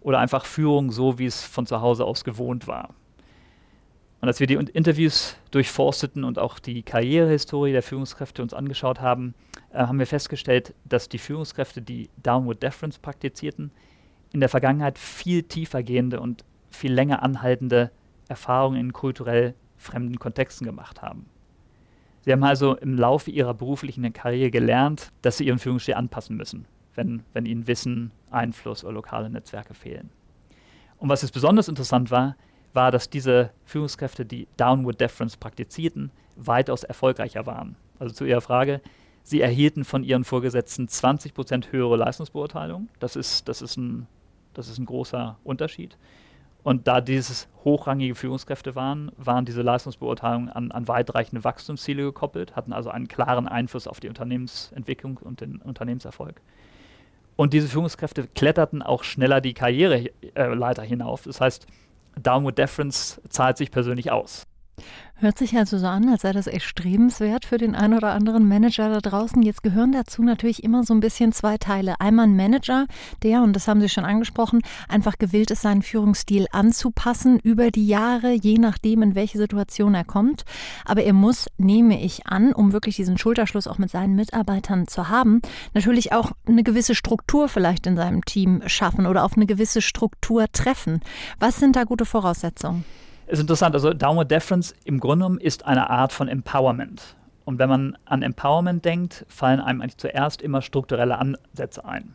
oder 0.00 0.18
einfach 0.18 0.44
Führung 0.44 0.90
so, 0.90 1.18
wie 1.18 1.26
es 1.26 1.42
von 1.42 1.66
zu 1.66 1.80
Hause 1.80 2.04
aus 2.04 2.24
gewohnt 2.24 2.66
war. 2.66 2.94
Und 4.20 4.28
als 4.28 4.38
wir 4.38 4.46
die 4.46 4.54
Interviews 4.54 5.36
durchforsteten 5.50 6.24
und 6.24 6.38
auch 6.38 6.58
die 6.58 6.82
Karrierehistorie 6.82 7.72
der 7.72 7.82
Führungskräfte 7.82 8.42
uns 8.42 8.52
angeschaut 8.52 9.00
haben, 9.00 9.34
äh, 9.72 9.78
haben 9.78 9.98
wir 9.98 10.06
festgestellt, 10.06 10.74
dass 10.84 11.08
die 11.08 11.18
Führungskräfte, 11.18 11.80
die 11.80 12.10
Downward 12.22 12.62
Deference 12.62 12.98
praktizierten, 12.98 13.70
in 14.32 14.40
der 14.40 14.48
Vergangenheit 14.48 14.98
viel 14.98 15.42
tiefer 15.42 15.82
gehende 15.82 16.20
und 16.20 16.44
viel 16.70 16.92
länger 16.92 17.22
anhaltende 17.22 17.90
Erfahrungen 18.28 18.78
in 18.78 18.92
kulturell 18.92 19.54
fremden 19.76 20.18
Kontexten 20.18 20.66
gemacht 20.66 21.02
haben. 21.02 21.26
Sie 22.22 22.32
haben 22.32 22.44
also 22.44 22.76
im 22.76 22.98
Laufe 22.98 23.30
ihrer 23.30 23.54
beruflichen 23.54 24.12
Karriere 24.12 24.50
gelernt, 24.50 25.10
dass 25.22 25.38
sie 25.38 25.46
ihren 25.46 25.58
Führungsstil 25.58 25.94
anpassen 25.94 26.36
müssen, 26.36 26.66
wenn, 26.94 27.22
wenn 27.32 27.46
ihnen 27.46 27.66
Wissen, 27.66 28.12
Einfluss 28.30 28.84
oder 28.84 28.92
lokale 28.92 29.30
Netzwerke 29.30 29.72
fehlen. 29.72 30.10
Und 30.98 31.08
was 31.08 31.22
jetzt 31.22 31.32
besonders 31.32 31.68
interessant 31.68 32.10
war, 32.10 32.36
war, 32.72 32.90
dass 32.90 33.10
diese 33.10 33.50
Führungskräfte, 33.64 34.24
die 34.24 34.46
Downward 34.56 35.00
Deference 35.00 35.36
praktizierten, 35.36 36.10
weitaus 36.36 36.84
erfolgreicher 36.84 37.46
waren. 37.46 37.76
Also 37.98 38.14
zu 38.14 38.24
Ihrer 38.24 38.40
Frage, 38.40 38.80
sie 39.22 39.40
erhielten 39.40 39.84
von 39.84 40.04
ihren 40.04 40.24
Vorgesetzten 40.24 40.86
20% 40.86 41.72
höhere 41.72 41.96
Leistungsbeurteilung. 41.96 42.88
Das 42.98 43.16
ist, 43.16 43.48
das, 43.48 43.62
ist 43.62 43.76
ein, 43.76 44.06
das 44.54 44.68
ist 44.68 44.78
ein 44.78 44.86
großer 44.86 45.36
Unterschied. 45.44 45.96
Und 46.62 46.86
da 46.86 47.00
dieses 47.00 47.48
hochrangige 47.64 48.14
Führungskräfte 48.14 48.74
waren, 48.74 49.12
waren 49.16 49.46
diese 49.46 49.62
Leistungsbeurteilungen 49.62 50.50
an, 50.50 50.70
an 50.72 50.88
weitreichende 50.88 51.42
Wachstumsziele 51.42 52.02
gekoppelt, 52.02 52.54
hatten 52.54 52.72
also 52.72 52.90
einen 52.90 53.08
klaren 53.08 53.48
Einfluss 53.48 53.86
auf 53.86 54.00
die 54.00 54.08
Unternehmensentwicklung 54.08 55.16
und 55.18 55.40
den 55.40 55.56
Unternehmenserfolg. 55.56 56.40
Und 57.36 57.54
diese 57.54 57.68
Führungskräfte 57.68 58.26
kletterten 58.34 58.82
auch 58.82 59.04
schneller 59.04 59.40
die 59.40 59.54
Karriereleiter 59.54 60.82
hinauf. 60.82 61.22
Das 61.22 61.40
heißt, 61.40 61.66
Downward 62.18 62.58
Deference 62.58 63.20
zahlt 63.28 63.56
sich 63.56 63.70
persönlich 63.70 64.10
aus. 64.10 64.46
Hört 65.22 65.36
sich 65.36 65.54
also 65.54 65.76
so 65.76 65.86
an, 65.86 66.08
als 66.08 66.22
sei 66.22 66.32
das 66.32 66.46
erstrebenswert 66.46 67.44
für 67.44 67.58
den 67.58 67.74
einen 67.74 67.92
oder 67.92 68.12
anderen 68.12 68.48
Manager 68.48 68.88
da 68.88 69.00
draußen. 69.00 69.42
Jetzt 69.42 69.62
gehören 69.62 69.92
dazu 69.92 70.22
natürlich 70.22 70.64
immer 70.64 70.82
so 70.82 70.94
ein 70.94 71.00
bisschen 71.00 71.32
zwei 71.32 71.58
Teile. 71.58 72.00
Einmal 72.00 72.26
ein 72.26 72.36
Manager, 72.36 72.86
der, 73.22 73.42
und 73.42 73.54
das 73.54 73.68
haben 73.68 73.82
Sie 73.82 73.90
schon 73.90 74.06
angesprochen, 74.06 74.62
einfach 74.88 75.18
gewillt 75.18 75.50
ist, 75.50 75.60
seinen 75.60 75.82
Führungsstil 75.82 76.46
anzupassen 76.52 77.38
über 77.38 77.70
die 77.70 77.86
Jahre, 77.86 78.32
je 78.32 78.56
nachdem, 78.56 79.02
in 79.02 79.14
welche 79.14 79.36
Situation 79.36 79.92
er 79.92 80.04
kommt. 80.04 80.46
Aber 80.86 81.02
er 81.02 81.12
muss, 81.12 81.50
nehme 81.58 82.02
ich 82.02 82.26
an, 82.26 82.54
um 82.54 82.72
wirklich 82.72 82.96
diesen 82.96 83.18
Schulterschluss 83.18 83.66
auch 83.66 83.76
mit 83.76 83.90
seinen 83.90 84.16
Mitarbeitern 84.16 84.88
zu 84.88 85.10
haben, 85.10 85.42
natürlich 85.74 86.14
auch 86.14 86.32
eine 86.46 86.62
gewisse 86.62 86.94
Struktur 86.94 87.48
vielleicht 87.48 87.86
in 87.86 87.96
seinem 87.96 88.24
Team 88.24 88.62
schaffen 88.64 89.06
oder 89.06 89.24
auf 89.24 89.36
eine 89.36 89.44
gewisse 89.44 89.82
Struktur 89.82 90.46
treffen. 90.50 91.02
Was 91.38 91.58
sind 91.58 91.76
da 91.76 91.84
gute 91.84 92.06
Voraussetzungen? 92.06 92.86
Ist 93.30 93.40
interessant. 93.40 93.74
Also 93.74 93.92
Downward 93.92 94.30
Deference 94.30 94.74
im 94.84 95.00
Grunde 95.00 95.24
genommen 95.24 95.38
ist 95.38 95.66
eine 95.66 95.90
Art 95.90 96.12
von 96.12 96.28
Empowerment. 96.28 97.16
Und 97.44 97.58
wenn 97.58 97.68
man 97.68 97.98
an 98.04 98.22
Empowerment 98.22 98.84
denkt, 98.84 99.24
fallen 99.28 99.60
einem 99.60 99.80
eigentlich 99.80 99.96
zuerst 99.96 100.42
immer 100.42 100.62
strukturelle 100.62 101.18
Ansätze 101.18 101.84
ein. 101.84 102.14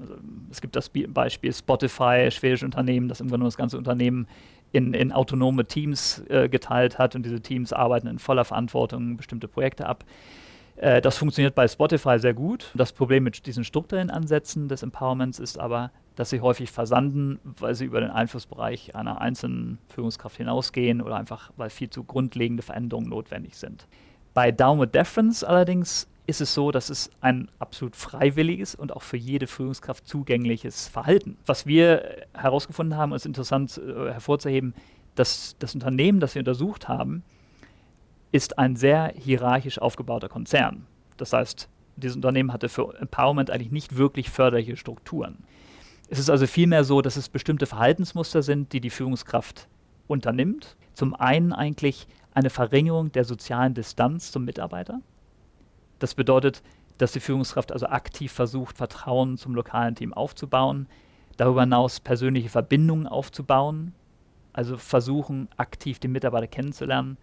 Also 0.00 0.14
es 0.50 0.60
gibt 0.60 0.76
das 0.76 0.90
Beispiel 1.08 1.52
Spotify, 1.52 2.30
schwedische 2.30 2.64
Unternehmen, 2.64 3.08
das 3.08 3.20
im 3.20 3.26
Grunde 3.26 3.38
genommen 3.38 3.48
das 3.48 3.56
ganze 3.56 3.76
Unternehmen 3.76 4.26
in, 4.72 4.94
in 4.94 5.12
autonome 5.12 5.66
Teams 5.66 6.22
äh, 6.28 6.48
geteilt 6.48 6.98
hat 6.98 7.16
und 7.16 7.24
diese 7.24 7.40
Teams 7.40 7.72
arbeiten 7.72 8.06
in 8.06 8.18
voller 8.18 8.44
Verantwortung 8.44 9.16
bestimmte 9.16 9.48
Projekte 9.48 9.86
ab. 9.86 10.04
Äh, 10.76 11.00
das 11.00 11.18
funktioniert 11.18 11.54
bei 11.54 11.68
Spotify 11.68 12.18
sehr 12.18 12.34
gut. 12.34 12.70
Das 12.74 12.92
Problem 12.92 13.24
mit 13.24 13.46
diesen 13.46 13.64
strukturellen 13.64 14.10
Ansätzen 14.10 14.68
des 14.68 14.82
Empowerments 14.82 15.38
ist 15.38 15.58
aber, 15.58 15.90
dass 16.20 16.28
sie 16.28 16.42
häufig 16.42 16.70
versanden, 16.70 17.40
weil 17.44 17.74
sie 17.74 17.86
über 17.86 18.02
den 18.02 18.10
Einflussbereich 18.10 18.94
einer 18.94 19.22
einzelnen 19.22 19.78
Führungskraft 19.88 20.36
hinausgehen 20.36 21.00
oder 21.00 21.16
einfach, 21.16 21.50
weil 21.56 21.70
viel 21.70 21.88
zu 21.88 22.04
grundlegende 22.04 22.62
Veränderungen 22.62 23.08
notwendig 23.08 23.56
sind. 23.56 23.86
Bei 24.34 24.52
Downward 24.52 24.94
Deference 24.94 25.42
allerdings 25.42 26.08
ist 26.26 26.42
es 26.42 26.52
so, 26.52 26.72
dass 26.72 26.90
es 26.90 27.10
ein 27.22 27.48
absolut 27.58 27.96
freiwilliges 27.96 28.74
und 28.74 28.94
auch 28.94 29.00
für 29.00 29.16
jede 29.16 29.46
Führungskraft 29.46 30.06
zugängliches 30.06 30.88
Verhalten. 30.88 31.38
Was 31.46 31.64
wir 31.64 32.26
herausgefunden 32.34 32.98
haben, 32.98 33.14
ist 33.14 33.24
interessant 33.24 33.78
äh, 33.78 34.12
hervorzuheben, 34.12 34.74
dass 35.14 35.56
das 35.58 35.74
Unternehmen, 35.74 36.20
das 36.20 36.34
wir 36.34 36.40
untersucht 36.40 36.86
haben, 36.86 37.22
ist 38.30 38.58
ein 38.58 38.76
sehr 38.76 39.14
hierarchisch 39.16 39.78
aufgebauter 39.78 40.28
Konzern. 40.28 40.86
Das 41.16 41.32
heißt, 41.32 41.70
dieses 41.96 42.16
Unternehmen 42.16 42.52
hatte 42.52 42.68
für 42.68 42.94
Empowerment 43.00 43.50
eigentlich 43.50 43.72
nicht 43.72 43.96
wirklich 43.96 44.28
förderliche 44.28 44.76
Strukturen. 44.76 45.38
Es 46.12 46.18
ist 46.18 46.28
also 46.28 46.48
vielmehr 46.48 46.82
so, 46.82 47.02
dass 47.02 47.16
es 47.16 47.28
bestimmte 47.28 47.66
Verhaltensmuster 47.66 48.42
sind, 48.42 48.72
die 48.72 48.80
die 48.80 48.90
Führungskraft 48.90 49.68
unternimmt. 50.08 50.76
Zum 50.92 51.14
einen 51.14 51.52
eigentlich 51.52 52.08
eine 52.34 52.50
Verringerung 52.50 53.12
der 53.12 53.24
sozialen 53.24 53.74
Distanz 53.74 54.32
zum 54.32 54.44
Mitarbeiter. 54.44 55.00
Das 56.00 56.16
bedeutet, 56.16 56.64
dass 56.98 57.12
die 57.12 57.20
Führungskraft 57.20 57.70
also 57.70 57.86
aktiv 57.86 58.32
versucht, 58.32 58.76
Vertrauen 58.76 59.38
zum 59.38 59.54
lokalen 59.54 59.94
Team 59.94 60.12
aufzubauen, 60.12 60.88
darüber 61.36 61.60
hinaus 61.60 62.00
persönliche 62.00 62.48
Verbindungen 62.48 63.06
aufzubauen, 63.06 63.94
also 64.52 64.78
versuchen, 64.78 65.48
aktiv 65.56 66.00
den 66.00 66.10
Mitarbeiter 66.10 66.48
kennenzulernen. 66.48 67.18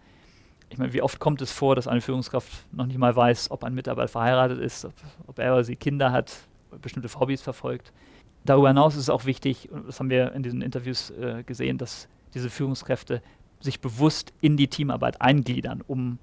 Ich 0.70 0.78
meine, 0.78 0.94
wie 0.94 1.02
oft 1.02 1.18
kommt 1.20 1.42
es 1.42 1.52
vor, 1.52 1.76
dass 1.76 1.88
eine 1.88 2.00
Führungskraft 2.00 2.50
noch 2.72 2.86
nicht 2.86 2.98
mal 2.98 3.14
weiß, 3.14 3.50
ob 3.50 3.64
ein 3.64 3.74
Mitarbeiter 3.74 4.08
verheiratet 4.08 4.58
ist, 4.60 4.86
ob, 4.86 4.94
ob 5.26 5.38
er 5.38 5.52
oder 5.52 5.64
sie 5.64 5.76
Kinder 5.76 6.10
hat, 6.10 6.34
bestimmte 6.80 7.08
Hobbys 7.20 7.42
verfolgt. 7.42 7.92
Darüber 8.44 8.68
hinaus 8.68 8.94
ist 8.94 9.02
es 9.02 9.10
auch 9.10 9.24
wichtig, 9.24 9.70
und 9.70 9.88
das 9.88 10.00
haben 10.00 10.10
wir 10.10 10.32
in 10.32 10.42
diesen 10.42 10.62
Interviews 10.62 11.10
äh, 11.10 11.42
gesehen, 11.44 11.78
dass 11.78 12.08
diese 12.34 12.50
Führungskräfte 12.50 13.22
sich 13.60 13.80
bewusst 13.80 14.32
in 14.40 14.56
die 14.56 14.68
Teamarbeit 14.68 15.20
eingliedern, 15.20 15.82
um 15.86 16.18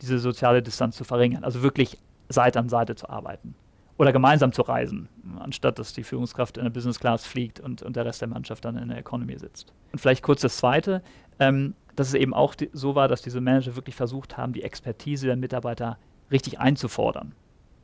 diese 0.00 0.18
soziale 0.18 0.62
Distanz 0.62 0.96
zu 0.96 1.04
verringern. 1.04 1.44
Also 1.44 1.62
wirklich 1.62 1.98
Seite 2.28 2.58
an 2.58 2.68
Seite 2.68 2.94
zu 2.96 3.08
arbeiten. 3.08 3.54
Oder 3.98 4.12
gemeinsam 4.12 4.52
zu 4.52 4.62
reisen, 4.62 5.08
anstatt 5.38 5.78
dass 5.78 5.92
die 5.92 6.02
Führungskraft 6.02 6.56
in 6.56 6.64
der 6.64 6.70
Business 6.70 6.98
Class 6.98 7.24
fliegt 7.24 7.60
und, 7.60 7.82
und 7.82 7.94
der 7.94 8.04
Rest 8.04 8.20
der 8.20 8.28
Mannschaft 8.28 8.64
dann 8.64 8.76
in 8.76 8.88
der 8.88 8.98
Economy 8.98 9.38
sitzt. 9.38 9.72
Und 9.92 10.00
vielleicht 10.00 10.22
kurz 10.22 10.40
das 10.40 10.56
Zweite, 10.56 11.02
ähm, 11.38 11.74
dass 11.94 12.08
es 12.08 12.14
eben 12.14 12.34
auch 12.34 12.54
so 12.72 12.94
war, 12.94 13.06
dass 13.06 13.22
diese 13.22 13.40
Manager 13.40 13.76
wirklich 13.76 13.94
versucht 13.94 14.36
haben, 14.36 14.54
die 14.54 14.62
Expertise 14.62 15.26
der 15.26 15.36
Mitarbeiter 15.36 15.98
richtig 16.30 16.58
einzufordern 16.58 17.34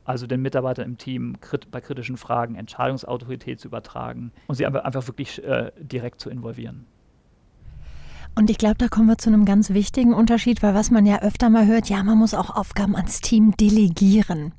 also 0.09 0.25
den 0.25 0.41
Mitarbeitern 0.41 0.85
im 0.85 0.97
Team 0.97 1.39
krit 1.39 1.69
bei 1.69 1.81
kritischen 1.81 2.17
Fragen 2.17 2.55
Entscheidungsautorität 2.55 3.59
zu 3.59 3.67
übertragen 3.67 4.31
und 4.47 4.55
sie 4.55 4.65
einfach 4.65 5.07
wirklich 5.07 5.43
äh, 5.43 5.71
direkt 5.79 6.19
zu 6.19 6.31
involvieren. 6.31 6.87
Und 8.35 8.49
ich 8.49 8.57
glaube, 8.57 8.75
da 8.77 8.87
kommen 8.87 9.07
wir 9.07 9.17
zu 9.17 9.29
einem 9.29 9.43
ganz 9.43 9.71
wichtigen 9.71 10.13
Unterschied, 10.13 10.63
weil 10.63 10.73
was 10.73 10.91
man 10.91 11.05
ja 11.05 11.21
öfter 11.21 11.49
mal 11.49 11.67
hört, 11.67 11.89
ja, 11.89 12.01
man 12.03 12.17
muss 12.17 12.33
auch 12.33 12.55
Aufgaben 12.55 12.95
ans 12.95 13.19
Team 13.19 13.55
delegieren. 13.57 14.53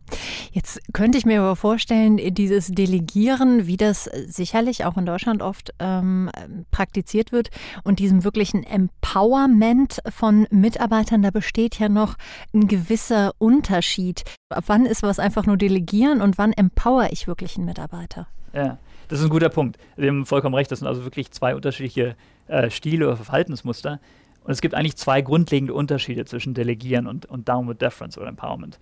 Jetzt 0.52 0.80
könnte 0.92 1.16
ich 1.16 1.24
mir 1.24 1.40
aber 1.40 1.56
vorstellen, 1.56 2.18
dieses 2.34 2.68
Delegieren, 2.68 3.66
wie 3.66 3.78
das 3.78 4.04
sicherlich 4.26 4.84
auch 4.84 4.96
in 4.96 5.06
Deutschland 5.06 5.40
oft 5.40 5.72
ähm, 5.78 6.30
praktiziert 6.70 7.32
wird 7.32 7.50
und 7.82 8.00
diesem 8.00 8.24
wirklichen 8.24 8.64
Empowerment 8.64 10.00
von 10.10 10.46
Mitarbeitern, 10.50 11.22
da 11.22 11.30
besteht 11.30 11.78
ja 11.78 11.88
noch 11.88 12.16
ein 12.52 12.68
gewisser 12.68 13.32
Unterschied. 13.38 14.24
Ab 14.50 14.64
wann 14.66 14.84
ist 14.84 15.02
was 15.02 15.18
einfach 15.18 15.46
nur 15.46 15.56
delegieren 15.56 16.20
und 16.20 16.36
wann 16.36 16.52
empower 16.52 17.12
ich 17.12 17.26
wirklich 17.26 17.56
einen 17.56 17.66
Mitarbeiter? 17.66 18.26
Ja. 18.52 18.78
Das 19.10 19.18
ist 19.18 19.24
ein 19.24 19.30
guter 19.30 19.48
Punkt. 19.48 19.76
Sie 19.96 20.06
haben 20.06 20.24
vollkommen 20.24 20.54
recht. 20.54 20.70
Das 20.70 20.78
sind 20.78 20.86
also 20.86 21.02
wirklich 21.04 21.32
zwei 21.32 21.56
unterschiedliche 21.56 22.14
äh, 22.46 22.70
Stile 22.70 23.08
oder 23.08 23.16
Verhaltensmuster. 23.16 23.98
Und 24.44 24.52
es 24.52 24.60
gibt 24.60 24.72
eigentlich 24.72 24.96
zwei 24.96 25.20
grundlegende 25.20 25.74
Unterschiede 25.74 26.24
zwischen 26.26 26.54
Delegieren 26.54 27.08
und, 27.08 27.26
und 27.26 27.48
Downward 27.48 27.82
Deference 27.82 28.16
oder 28.16 28.28
Empowerment. 28.28 28.78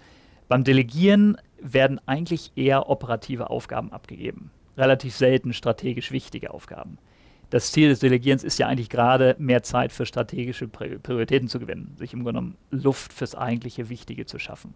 Beim 0.46 0.64
Delegieren 0.64 1.38
werden 1.62 1.98
eigentlich 2.04 2.52
eher 2.56 2.90
operative 2.90 3.48
Aufgaben 3.48 3.90
abgegeben. 3.90 4.50
Relativ 4.76 5.16
selten 5.16 5.54
strategisch 5.54 6.12
wichtige 6.12 6.52
Aufgaben. 6.52 6.98
das 7.48 7.72
Ziel 7.72 7.88
des 7.88 8.00
Delegierens 8.00 8.44
ist 8.44 8.58
ja 8.58 8.66
eigentlich 8.66 8.90
gerade, 8.90 9.34
mehr 9.38 9.62
Zeit 9.62 9.92
für 9.92 10.04
strategische 10.04 10.68
Prioritäten 10.68 11.48
zu 11.48 11.58
gewinnen, 11.58 11.94
sich 11.96 12.12
im 12.12 12.22
Grunde 12.22 12.40
genommen 12.40 12.56
Luft 12.70 13.14
fürs 13.14 13.34
eigentliche 13.34 13.88
Wichtige 13.88 14.26
zu 14.26 14.38
schaffen. 14.38 14.74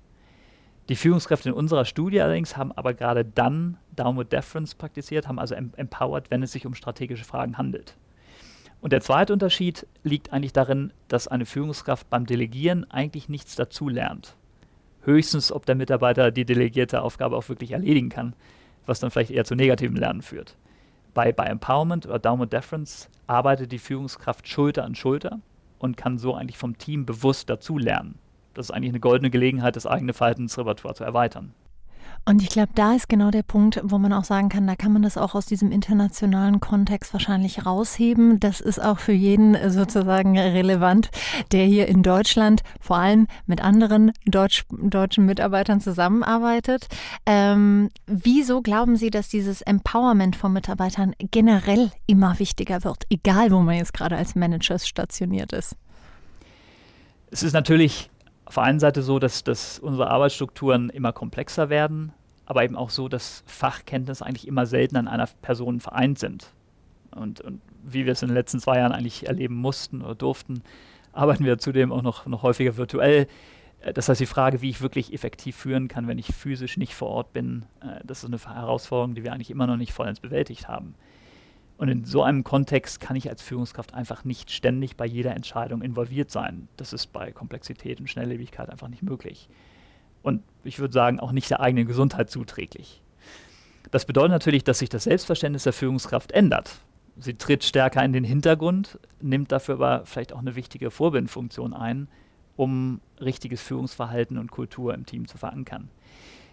Die 0.89 0.97
Führungskräfte 0.97 1.51
in 1.51 1.55
unserer 1.55 1.85
Studie 1.85 2.21
allerdings 2.21 2.57
haben 2.57 2.73
aber 2.73 2.93
gerade 2.95 3.25
dann 3.25 3.79
Downward 3.95 4.33
Deference 4.33 4.75
praktiziert, 4.75 5.29
haben 5.29 5.39
also 5.39 5.55
empowered, 5.55 6.31
wenn 6.31 6.43
es 6.43 6.53
sich 6.53 6.67
um 6.67 6.75
strategische 6.75 7.25
Fragen 7.25 7.57
handelt. 7.57 7.97
Und 8.81 8.93
der 8.93 9.01
zweite 9.01 9.33
Unterschied 9.33 9.87
liegt 10.03 10.33
eigentlich 10.33 10.53
darin, 10.53 10.93
dass 11.07 11.29
eine 11.29 11.47
Führungskraft 11.47 12.11
beim 12.11 12.27
Delegieren 12.27 12.91
eigentlich 12.91 13.29
nichts 13.29 13.55
dazu 13.55 13.89
lernt. 13.89 14.35
Höchstens, 15.03 15.53
ob 15.53 15.67
der 15.67 15.77
Mitarbeiter 15.77 16.33
die 16.33 16.45
delegierte 16.45 17.03
Aufgabe 17.03 17.37
auch 17.37 17.49
wirklich 17.49 17.71
erledigen 17.71 18.09
kann, 18.09 18.35
was 18.85 18.99
dann 18.99 19.13
vielleicht 19.13 19.31
eher 19.31 19.45
zu 19.45 19.55
negativem 19.55 19.95
Lernen 19.95 20.23
führt. 20.23 20.57
Bei, 21.15 21.33
bei 21.33 21.45
Empowerment 21.45 22.07
oder 22.07 22.19
Downward 22.19 22.53
Deference 22.53 23.09
arbeitet 23.29 23.71
die 23.71 23.79
Führungskraft 23.79 24.49
Schulter 24.49 24.85
an 24.85 24.97
Schulter 24.97 25.41
und 25.79 25.97
kann 25.97 26.19
so 26.19 26.35
eigentlich 26.35 26.59
vom 26.59 26.77
Team 26.77 27.07
bewusst 27.07 27.51
dazu 27.51 27.79
lernen. 27.79 28.19
Das 28.55 28.67
ist 28.67 28.71
eigentlich 28.71 28.93
eine 28.93 29.01
goldene 29.01 29.31
Gelegenheit, 29.31 29.77
das 29.77 29.87
eigene 29.87 30.13
Verhaltensrepertoire 30.13 30.95
zu 30.95 31.05
erweitern. 31.05 31.55
Und 32.25 32.41
ich 32.41 32.51
glaube, 32.51 32.71
da 32.77 32.95
ist 32.95 33.09
genau 33.09 33.33
der 33.33 33.43
Punkt, 33.43 33.81
wo 33.83 33.99
man 33.99 34.13
auch 34.13 34.23
sagen 34.23 34.49
kann, 34.49 34.65
da 34.69 34.77
kann 34.77 34.93
man 34.93 35.03
das 35.03 35.19
auch 35.19 35.35
aus 35.35 35.45
diesem 35.45 35.73
internationalen 35.73 36.61
Kontext 36.61 37.13
wahrscheinlich 37.13 37.67
rausheben. 37.67 38.39
Das 38.39 38.61
ist 38.61 38.81
auch 38.81 39.01
für 39.01 39.13
jeden 39.13 39.57
sozusagen 39.71 40.39
relevant, 40.39 41.11
der 41.51 41.65
hier 41.65 41.89
in 41.89 42.05
Deutschland 42.05 42.63
vor 42.81 42.99
allem 42.99 43.27
mit 43.47 43.61
anderen 43.61 44.13
Deutsch, 44.25 44.65
deutschen 44.71 45.27
Mitarbeitern 45.27 45.81
zusammenarbeitet. 45.81 46.87
Ähm, 47.27 47.89
wieso 48.07 48.63
glauben 48.63 48.95
Sie, 48.95 49.11
dass 49.11 49.29
dieses 49.29 49.61
Empowerment 49.61 50.37
von 50.37 50.53
Mitarbeitern 50.53 51.15
generell 51.19 51.91
immer 52.07 52.39
wichtiger 52.39 52.85
wird, 52.85 53.05
egal 53.11 53.51
wo 53.51 53.59
man 53.59 53.75
jetzt 53.75 53.95
gerade 53.95 54.17
als 54.17 54.37
Manager 54.37 54.79
stationiert 54.79 55.53
ist? 55.53 55.75
Es 57.33 57.43
ist 57.43 57.55
natürlich 57.55 58.11
auf 58.53 58.57
der 58.57 58.65
einen 58.65 58.81
Seite 58.81 59.01
so, 59.01 59.19
dass, 59.19 59.45
dass 59.45 59.79
unsere 59.79 60.11
Arbeitsstrukturen 60.11 60.91
immer 60.91 61.15
komplexer 61.15 61.71
werden, 61.71 62.13
aber 62.45 62.63
eben 62.63 62.77
auch 62.77 62.91
so, 62.91 63.09
dass 63.09 63.43
Fachkenntnisse 63.47 64.27
eigentlich 64.27 64.47
immer 64.47 64.67
seltener 64.67 65.01
an 65.01 65.09
einer 65.09 65.27
Person 65.41 65.81
vereint 65.81 66.19
sind. 66.19 66.53
Und, 67.13 67.41
und 67.41 67.63
wie 67.83 68.05
wir 68.05 68.13
es 68.13 68.21
in 68.21 68.29
den 68.29 68.35
letzten 68.35 68.61
zwei 68.61 68.77
Jahren 68.77 68.93
eigentlich 68.93 69.27
erleben 69.27 69.55
mussten 69.55 70.03
oder 70.03 70.15
durften, 70.15 70.63
arbeiten 71.15 71.47
wir 71.47 71.57
zudem 71.57 71.93
auch 71.93 72.03
noch, 72.03 72.27
noch 72.27 72.43
häufiger 72.43 72.77
virtuell. 72.77 73.27
Äh, 73.81 73.95
das 73.95 74.11
heißt, 74.11 74.21
die 74.21 74.27
Frage, 74.27 74.61
wie 74.61 74.69
ich 74.69 74.83
wirklich 74.83 75.15
effektiv 75.15 75.57
führen 75.57 75.89
kann, 75.89 76.07
wenn 76.07 76.19
ich 76.19 76.27
physisch 76.27 76.77
nicht 76.77 76.95
vor 76.95 77.09
Ort 77.09 77.33
bin, 77.33 77.65
äh, 77.81 78.05
das 78.05 78.23
ist 78.23 78.27
eine 78.27 78.55
Herausforderung, 78.55 79.15
die 79.15 79.25
wir 79.25 79.33
eigentlich 79.33 79.51
immer 79.51 79.67
noch 79.67 79.79
nicht 79.79 79.95
vollends 79.95 80.21
bewältigt 80.21 80.69
haben. 80.69 80.95
Und 81.83 81.89
in 81.89 82.05
so 82.05 82.23
einem 82.23 82.45
Kontext 82.45 83.01
kann 83.01 83.17
ich 83.17 83.29
als 83.29 83.43
Führungskraft 83.43 83.93
einfach 83.93 84.23
nicht 84.25 84.53
ständig 84.53 84.97
bei 84.97 85.05
jeder 85.05 85.35
Entscheidung 85.35 85.83
involviert 85.83 86.31
sein. 86.31 86.69
Das 86.77 86.93
ist 86.93 87.13
bei 87.13 87.33
Komplexität 87.33 87.99
und 87.99 88.09
Schnelllebigkeit 88.09 88.71
einfach 88.71 88.87
nicht 88.87 89.03
möglich. 89.03 89.49
Und 90.23 90.45
ich 90.63 90.79
würde 90.79 90.95
sagen, 90.95 91.19
auch 91.19 91.33
nicht 91.33 91.51
der 91.51 91.59
eigenen 91.59 91.89
Gesundheit 91.89 92.31
zuträglich. 92.31 93.03
Das 93.91 94.05
bedeutet 94.05 94.31
natürlich, 94.31 94.63
dass 94.63 94.79
sich 94.79 94.91
das 94.91 95.03
Selbstverständnis 95.03 95.65
der 95.65 95.73
Führungskraft 95.73 96.31
ändert. 96.31 96.71
Sie 97.17 97.35
tritt 97.35 97.65
stärker 97.65 98.05
in 98.05 98.13
den 98.13 98.23
Hintergrund, 98.23 99.01
nimmt 99.21 99.51
dafür 99.51 99.75
aber 99.75 100.07
vielleicht 100.07 100.33
auch 100.33 100.39
eine 100.39 100.55
wichtige 100.55 100.93
Vorbildfunktion 100.93 101.75
ein, 101.75 102.07
um 102.55 103.01
richtiges 103.21 103.61
Führungsverhalten 103.61 104.39
und 104.39 104.53
Kultur 104.53 104.95
im 104.95 105.05
Team 105.05 105.27
zu 105.27 105.37
verankern. 105.37 105.89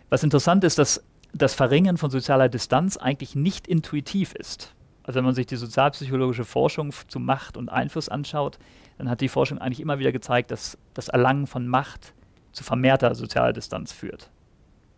Was 0.10 0.24
interessant 0.24 0.64
ist, 0.64 0.80
dass 0.80 1.04
das 1.34 1.54
Verringern 1.54 1.98
von 1.98 2.10
sozialer 2.10 2.50
Distanz 2.50 2.98
eigentlich 2.98 3.36
nicht 3.36 3.68
intuitiv 3.68 4.34
ist. 4.34 4.74
Also 5.04 5.18
wenn 5.18 5.26
man 5.26 5.34
sich 5.34 5.46
die 5.46 5.56
sozialpsychologische 5.56 6.46
Forschung 6.46 6.94
zu 7.08 7.20
Macht 7.20 7.58
und 7.58 7.70
Einfluss 7.70 8.10
anschaut, 8.10 8.60
dann 8.98 9.10
hat 9.10 9.22
die 9.22 9.30
Forschung 9.30 9.58
eigentlich 9.58 9.80
immer 9.80 10.00
wieder 10.00 10.12
gezeigt, 10.12 10.52
dass 10.52 10.78
das 10.94 11.08
Erlangen 11.08 11.48
von 11.48 11.68
Macht 11.68 12.14
zu 12.52 12.64
vermehrter 12.64 13.16
sozialer 13.16 13.54
Distanz 13.54 13.92
führt. 13.92 14.30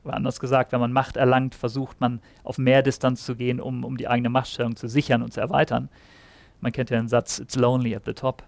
Oder 0.04 0.16
anders 0.16 0.40
gesagt, 0.40 0.72
wenn 0.72 0.80
man 0.80 0.92
Macht 0.92 1.18
erlangt, 1.18 1.54
versucht 1.54 2.02
man 2.02 2.20
auf 2.44 2.58
mehr 2.58 2.82
Distanz 2.82 3.26
zu 3.26 3.36
gehen, 3.36 3.60
um, 3.60 3.84
um 3.84 3.98
die 3.98 4.08
eigene 4.08 4.30
Machtstellung 4.30 4.76
zu 4.76 4.88
sichern 4.88 5.22
und 5.22 5.32
zu 5.32 5.40
erweitern. 5.40 5.90
Man 6.60 6.72
kennt 6.72 6.90
ja 6.90 6.98
den 6.98 7.08
Satz, 7.08 7.40
it's 7.40 7.56
lonely 7.56 7.96
at 7.96 8.06
the 8.06 8.14
top. 8.14 8.44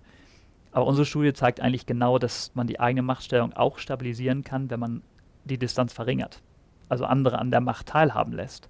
Aber 0.72 0.88
unsere 0.88 1.06
Studie 1.06 1.34
zeigt 1.34 1.62
eigentlich 1.62 1.86
genau, 1.86 2.18
dass 2.18 2.52
man 2.56 2.66
die 2.66 2.80
eigene 2.80 3.04
Machtstellung 3.04 3.54
auch 3.54 3.78
stabilisieren 3.78 4.44
kann, 4.44 4.72
wenn 4.72 4.80
man 4.80 5.02
die 5.46 5.60
Distanz 5.60 5.94
verringert. 5.94 6.42
Also 6.90 7.06
andere 7.06 7.38
an 7.38 7.52
der 7.52 7.62
Macht 7.62 7.88
teilhaben 7.88 8.34
lässt. 8.34 8.70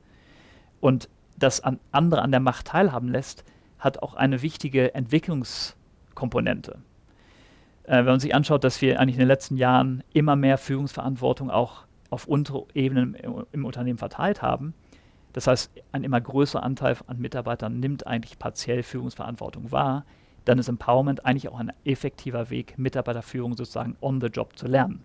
Und 0.81 1.07
das 1.37 1.61
an 1.61 1.79
andere 1.91 2.21
an 2.21 2.31
der 2.31 2.39
Macht 2.39 2.67
teilhaben 2.67 3.09
lässt, 3.09 3.43
hat 3.79 4.01
auch 4.01 4.13
eine 4.13 4.41
wichtige 4.41 4.93
Entwicklungskomponente. 4.95 6.79
Äh, 7.83 7.97
wenn 7.97 8.05
man 8.05 8.19
sich 8.19 8.33
anschaut, 8.33 8.63
dass 8.63 8.81
wir 8.81 8.99
eigentlich 8.99 9.15
in 9.15 9.19
den 9.19 9.27
letzten 9.27 9.57
Jahren 9.57 10.03
immer 10.13 10.35
mehr 10.35 10.57
Führungsverantwortung 10.57 11.49
auch 11.49 11.83
auf 12.09 12.27
untere 12.27 12.65
Ebenen 12.73 13.15
im, 13.15 13.45
im 13.51 13.65
Unternehmen 13.65 13.97
verteilt 13.97 14.41
haben, 14.41 14.73
das 15.33 15.47
heißt, 15.47 15.71
ein 15.91 16.03
immer 16.03 16.21
größerer 16.21 16.63
Anteil 16.63 16.95
an 17.07 17.19
Mitarbeitern 17.19 17.79
nimmt 17.79 18.05
eigentlich 18.05 18.37
partiell 18.37 18.83
Führungsverantwortung 18.83 19.71
wahr, 19.71 20.05
dann 20.45 20.59
ist 20.59 20.69
Empowerment 20.69 21.25
eigentlich 21.25 21.49
auch 21.49 21.59
ein 21.59 21.73
effektiver 21.85 22.49
Weg, 22.49 22.77
Mitarbeiterführung 22.77 23.55
sozusagen 23.55 23.97
on 24.01 24.21
the 24.21 24.27
job 24.27 24.57
zu 24.57 24.67
lernen. 24.67 25.03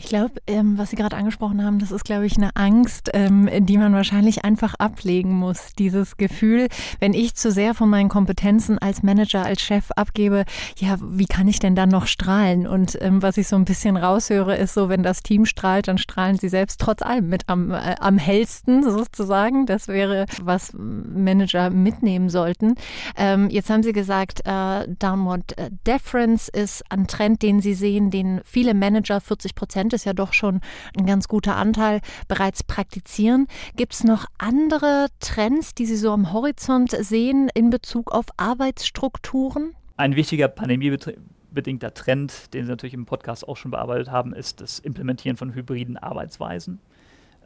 Ich 0.00 0.04
glaube, 0.04 0.34
ähm, 0.46 0.78
was 0.78 0.90
Sie 0.90 0.96
gerade 0.96 1.16
angesprochen 1.16 1.64
haben, 1.64 1.80
das 1.80 1.90
ist, 1.90 2.04
glaube 2.04 2.24
ich, 2.24 2.36
eine 2.36 2.54
Angst, 2.54 3.10
ähm, 3.14 3.50
die 3.66 3.76
man 3.76 3.92
wahrscheinlich 3.92 4.44
einfach 4.44 4.74
ablegen 4.74 5.32
muss. 5.32 5.72
Dieses 5.76 6.16
Gefühl, 6.16 6.68
wenn 7.00 7.14
ich 7.14 7.34
zu 7.34 7.50
sehr 7.50 7.74
von 7.74 7.90
meinen 7.90 8.08
Kompetenzen 8.08 8.78
als 8.78 9.02
Manager, 9.02 9.44
als 9.44 9.60
Chef 9.60 9.90
abgebe, 9.96 10.44
ja, 10.76 10.98
wie 11.00 11.26
kann 11.26 11.48
ich 11.48 11.58
denn 11.58 11.74
dann 11.74 11.88
noch 11.88 12.06
strahlen? 12.06 12.68
Und 12.68 12.96
ähm, 13.02 13.22
was 13.22 13.38
ich 13.38 13.48
so 13.48 13.56
ein 13.56 13.64
bisschen 13.64 13.96
raushöre, 13.96 14.56
ist 14.56 14.74
so, 14.74 14.88
wenn 14.88 15.02
das 15.02 15.24
Team 15.24 15.44
strahlt, 15.44 15.88
dann 15.88 15.98
strahlen 15.98 16.38
sie 16.38 16.48
selbst 16.48 16.80
trotz 16.80 17.02
allem 17.02 17.28
mit 17.28 17.42
am, 17.48 17.72
äh, 17.72 17.96
am 17.98 18.18
hellsten 18.18 18.84
sozusagen. 18.84 19.66
Das 19.66 19.88
wäre, 19.88 20.26
was 20.40 20.74
Manager 20.74 21.70
mitnehmen 21.70 22.30
sollten. 22.30 22.76
Ähm, 23.16 23.50
jetzt 23.50 23.68
haben 23.68 23.82
Sie 23.82 23.92
gesagt, 23.92 24.42
äh, 24.44 24.86
Downward 25.00 25.58
äh, 25.58 25.70
Deference 25.88 26.48
ist 26.48 26.84
ein 26.88 27.08
Trend, 27.08 27.42
den 27.42 27.60
Sie 27.60 27.74
sehen, 27.74 28.12
den 28.12 28.40
viele 28.44 28.74
Manager 28.74 29.20
40 29.20 29.56
Prozent 29.56 29.87
Prozent 29.88 29.92
ist 29.94 30.04
ja 30.04 30.12
doch 30.12 30.32
schon 30.34 30.60
ein 30.98 31.06
ganz 31.06 31.28
guter 31.28 31.56
Anteil, 31.56 32.00
bereits 32.28 32.62
praktizieren. 32.62 33.46
Gibt 33.76 33.94
es 33.94 34.04
noch 34.04 34.26
andere 34.36 35.06
Trends, 35.20 35.74
die 35.74 35.86
Sie 35.86 35.96
so 35.96 36.12
am 36.12 36.32
Horizont 36.32 36.90
sehen 36.90 37.48
in 37.54 37.70
Bezug 37.70 38.12
auf 38.12 38.26
Arbeitsstrukturen? 38.36 39.74
Ein 39.96 40.14
wichtiger 40.14 40.48
pandemiebedingter 40.48 41.94
Trend, 41.94 42.52
den 42.52 42.66
Sie 42.66 42.70
natürlich 42.70 42.94
im 42.94 43.06
Podcast 43.06 43.48
auch 43.48 43.56
schon 43.56 43.70
bearbeitet 43.70 44.10
haben, 44.10 44.34
ist 44.34 44.60
das 44.60 44.78
Implementieren 44.78 45.36
von 45.36 45.54
hybriden 45.54 45.96
Arbeitsweisen. 45.96 46.80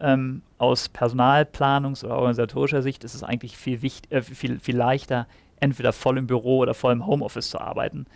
Ähm, 0.00 0.42
aus 0.58 0.90
Personalplanungs- 0.92 2.04
oder 2.04 2.16
organisatorischer 2.16 2.82
Sicht 2.82 3.04
ist 3.04 3.14
es 3.14 3.22
eigentlich 3.22 3.56
viel, 3.56 3.82
wichtig, 3.82 4.10
äh, 4.10 4.22
viel, 4.22 4.58
viel 4.58 4.76
leichter, 4.76 5.28
entweder 5.60 5.92
voll 5.92 6.18
im 6.18 6.26
Büro 6.26 6.58
oder 6.58 6.74
voll 6.74 6.92
im 6.92 7.06
Homeoffice 7.06 7.50
zu 7.50 7.60
arbeiten. 7.60 8.06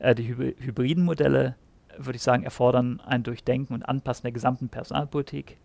Äh, 0.00 0.16
die 0.16 0.26
hybriden 0.26 1.04
Modelle 1.04 1.54
würde 1.98 2.16
ich 2.16 2.22
sagen, 2.22 2.42
erfordern 2.42 3.00
ein 3.04 3.22
Durchdenken 3.22 3.74
und 3.74 3.88
Anpassen 3.88 4.22
der 4.22 4.32
gesamten 4.32 4.68
Personalpolitik. 4.68 5.58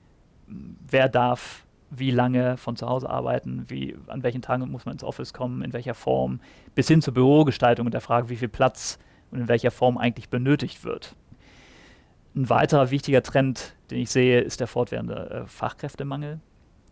Wer 0.47 1.09
darf 1.09 1.65
wie 1.91 2.11
lange 2.11 2.55
von 2.57 2.77
zu 2.77 2.87
Hause 2.87 3.09
arbeiten, 3.09 3.65
wie, 3.67 3.97
an 4.07 4.23
welchen 4.23 4.41
Tagen 4.41 4.69
muss 4.71 4.85
man 4.85 4.93
ins 4.93 5.03
Office 5.03 5.33
kommen, 5.33 5.61
in 5.61 5.73
welcher 5.73 5.93
Form, 5.93 6.39
bis 6.73 6.87
hin 6.87 7.01
zur 7.01 7.13
Bürogestaltung 7.13 7.85
und 7.85 7.93
der 7.93 8.01
Frage, 8.01 8.29
wie 8.29 8.37
viel 8.37 8.47
Platz 8.47 8.97
und 9.29 9.39
in 9.39 9.47
welcher 9.49 9.71
Form 9.71 9.97
eigentlich 9.97 10.29
benötigt 10.29 10.85
wird. 10.85 11.15
Ein 12.33 12.49
weiterer 12.49 12.91
wichtiger 12.91 13.21
Trend, 13.23 13.75
den 13.89 13.99
ich 13.99 14.09
sehe, 14.09 14.39
ist 14.39 14.61
der 14.61 14.67
fortwährende 14.67 15.29
äh, 15.29 15.47
Fachkräftemangel. 15.47 16.39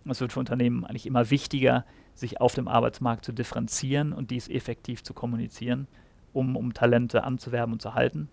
Es 0.05 0.19
wird 0.19 0.33
für 0.33 0.39
Unternehmen 0.39 0.83
eigentlich 0.83 1.05
immer 1.05 1.29
wichtiger, 1.29 1.85
sich 2.13 2.41
auf 2.41 2.53
dem 2.53 2.67
Arbeitsmarkt 2.67 3.23
zu 3.23 3.31
differenzieren 3.31 4.11
und 4.11 4.31
dies 4.31 4.49
effektiv 4.49 5.03
zu 5.03 5.13
kommunizieren, 5.13 5.87
um, 6.33 6.57
um 6.57 6.73
Talente 6.73 7.23
anzuwerben 7.23 7.73
und 7.73 7.81
zu 7.81 7.93
halten. 7.93 8.27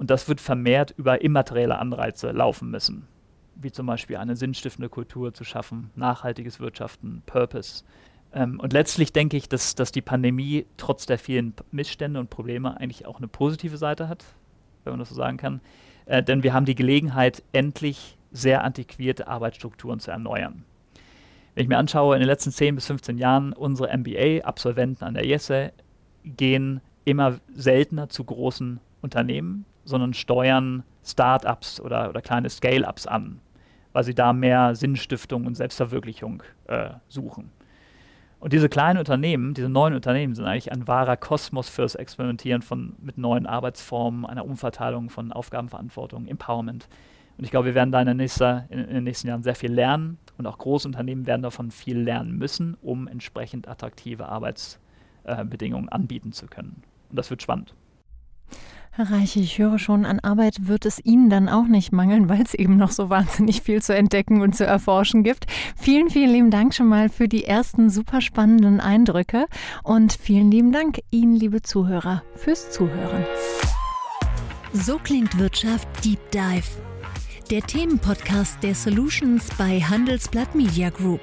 Und 0.00 0.08
das 0.08 0.30
wird 0.30 0.40
vermehrt 0.40 0.94
über 0.96 1.20
immaterielle 1.20 1.78
Anreize 1.78 2.30
laufen 2.30 2.70
müssen, 2.70 3.06
wie 3.54 3.70
zum 3.70 3.84
Beispiel 3.84 4.16
eine 4.16 4.34
sinnstiftende 4.34 4.88
Kultur 4.88 5.34
zu 5.34 5.44
schaffen, 5.44 5.90
nachhaltiges 5.94 6.58
Wirtschaften, 6.58 7.22
Purpose. 7.26 7.84
Ähm, 8.32 8.58
und 8.60 8.72
letztlich 8.72 9.12
denke 9.12 9.36
ich, 9.36 9.50
dass, 9.50 9.74
dass 9.74 9.92
die 9.92 10.00
Pandemie 10.00 10.64
trotz 10.78 11.04
der 11.04 11.18
vielen 11.18 11.52
Missstände 11.70 12.18
und 12.18 12.30
Probleme 12.30 12.80
eigentlich 12.80 13.04
auch 13.04 13.18
eine 13.18 13.28
positive 13.28 13.76
Seite 13.76 14.08
hat, 14.08 14.24
wenn 14.84 14.94
man 14.94 15.00
das 15.00 15.10
so 15.10 15.14
sagen 15.14 15.36
kann. 15.36 15.60
Äh, 16.06 16.22
denn 16.22 16.42
wir 16.42 16.54
haben 16.54 16.64
die 16.64 16.74
Gelegenheit, 16.74 17.42
endlich 17.52 18.16
sehr 18.32 18.64
antiquierte 18.64 19.28
Arbeitsstrukturen 19.28 20.00
zu 20.00 20.10
erneuern. 20.10 20.64
Wenn 21.54 21.64
ich 21.64 21.68
mir 21.68 21.76
anschaue, 21.76 22.16
in 22.16 22.20
den 22.20 22.28
letzten 22.28 22.52
10 22.52 22.74
bis 22.74 22.86
15 22.86 23.18
Jahren, 23.18 23.52
unsere 23.52 23.94
MBA-Absolventen 23.94 25.04
an 25.04 25.12
der 25.12 25.26
IESE 25.26 25.72
gehen 26.24 26.80
immer 27.04 27.38
seltener 27.54 28.08
zu 28.08 28.24
großen 28.24 28.80
Unternehmen, 29.02 29.66
sondern 29.84 30.14
steuern 30.14 30.82
Start-ups 31.04 31.80
oder, 31.80 32.10
oder 32.10 32.22
kleine 32.22 32.50
Scale-ups 32.50 33.06
an, 33.06 33.40
weil 33.92 34.04
sie 34.04 34.14
da 34.14 34.32
mehr 34.32 34.74
Sinnstiftung 34.74 35.46
und 35.46 35.56
Selbstverwirklichung 35.56 36.42
äh, 36.66 36.90
suchen. 37.08 37.50
Und 38.40 38.54
diese 38.54 38.70
kleinen 38.70 38.98
Unternehmen, 38.98 39.52
diese 39.52 39.68
neuen 39.68 39.94
Unternehmen 39.94 40.34
sind 40.34 40.46
eigentlich 40.46 40.72
ein 40.72 40.88
wahrer 40.88 41.18
Kosmos 41.18 41.68
fürs 41.68 41.94
Experimentieren 41.94 42.62
von, 42.62 42.96
mit 43.00 43.18
neuen 43.18 43.46
Arbeitsformen, 43.46 44.24
einer 44.24 44.46
Umverteilung 44.46 45.10
von 45.10 45.30
Aufgabenverantwortung, 45.30 46.26
Empowerment. 46.26 46.88
Und 47.36 47.44
ich 47.44 47.50
glaube, 47.50 47.66
wir 47.66 47.74
werden 47.74 47.92
da 47.92 48.00
in, 48.00 48.16
nächster, 48.16 48.66
in, 48.70 48.78
in, 48.78 48.94
den 48.94 49.04
nächsten 49.04 49.28
Jahren 49.28 49.42
sehr 49.42 49.54
viel 49.54 49.72
lernen 49.72 50.18
und 50.38 50.46
auch 50.46 50.56
große 50.56 50.88
Unternehmen 50.88 51.26
werden 51.26 51.42
davon 51.42 51.70
viel 51.70 51.98
lernen 51.98 52.36
müssen, 52.36 52.78
um 52.80 53.08
entsprechend 53.08 53.68
attraktive 53.68 54.26
Arbeitsbedingungen 54.26 55.88
äh, 55.88 55.92
anbieten 55.92 56.32
zu 56.32 56.46
können. 56.46 56.82
Und 57.10 57.18
das 57.18 57.28
wird 57.28 57.42
spannend. 57.42 57.74
Herr 58.92 59.08
Reich, 59.12 59.36
ich 59.36 59.58
höre 59.58 59.78
schon, 59.78 60.04
an 60.04 60.18
Arbeit 60.18 60.66
wird 60.66 60.84
es 60.84 60.98
Ihnen 61.04 61.30
dann 61.30 61.48
auch 61.48 61.66
nicht 61.66 61.92
mangeln, 61.92 62.28
weil 62.28 62.42
es 62.42 62.54
eben 62.54 62.76
noch 62.76 62.90
so 62.90 63.08
wahnsinnig 63.08 63.62
viel 63.62 63.80
zu 63.80 63.94
entdecken 63.94 64.42
und 64.42 64.56
zu 64.56 64.66
erforschen 64.66 65.22
gibt. 65.22 65.46
Vielen, 65.76 66.10
vielen 66.10 66.30
lieben 66.30 66.50
Dank 66.50 66.74
schon 66.74 66.88
mal 66.88 67.08
für 67.08 67.28
die 67.28 67.44
ersten 67.44 67.88
super 67.88 68.20
spannenden 68.20 68.80
Eindrücke 68.80 69.46
und 69.84 70.12
vielen 70.12 70.50
lieben 70.50 70.72
Dank 70.72 70.98
Ihnen, 71.10 71.36
liebe 71.36 71.62
Zuhörer, 71.62 72.24
fürs 72.34 72.72
Zuhören. 72.72 73.24
So 74.72 74.98
klingt 74.98 75.38
Wirtschaft 75.38 75.88
Deep 76.04 76.18
Dive. 76.32 76.66
Der 77.48 77.62
Themenpodcast 77.62 78.60
der 78.62 78.74
Solutions 78.74 79.48
bei 79.56 79.80
Handelsblatt 79.80 80.56
Media 80.56 80.90
Group. 80.90 81.20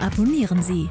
Abonnieren 0.00 0.62
Sie. 0.62 0.90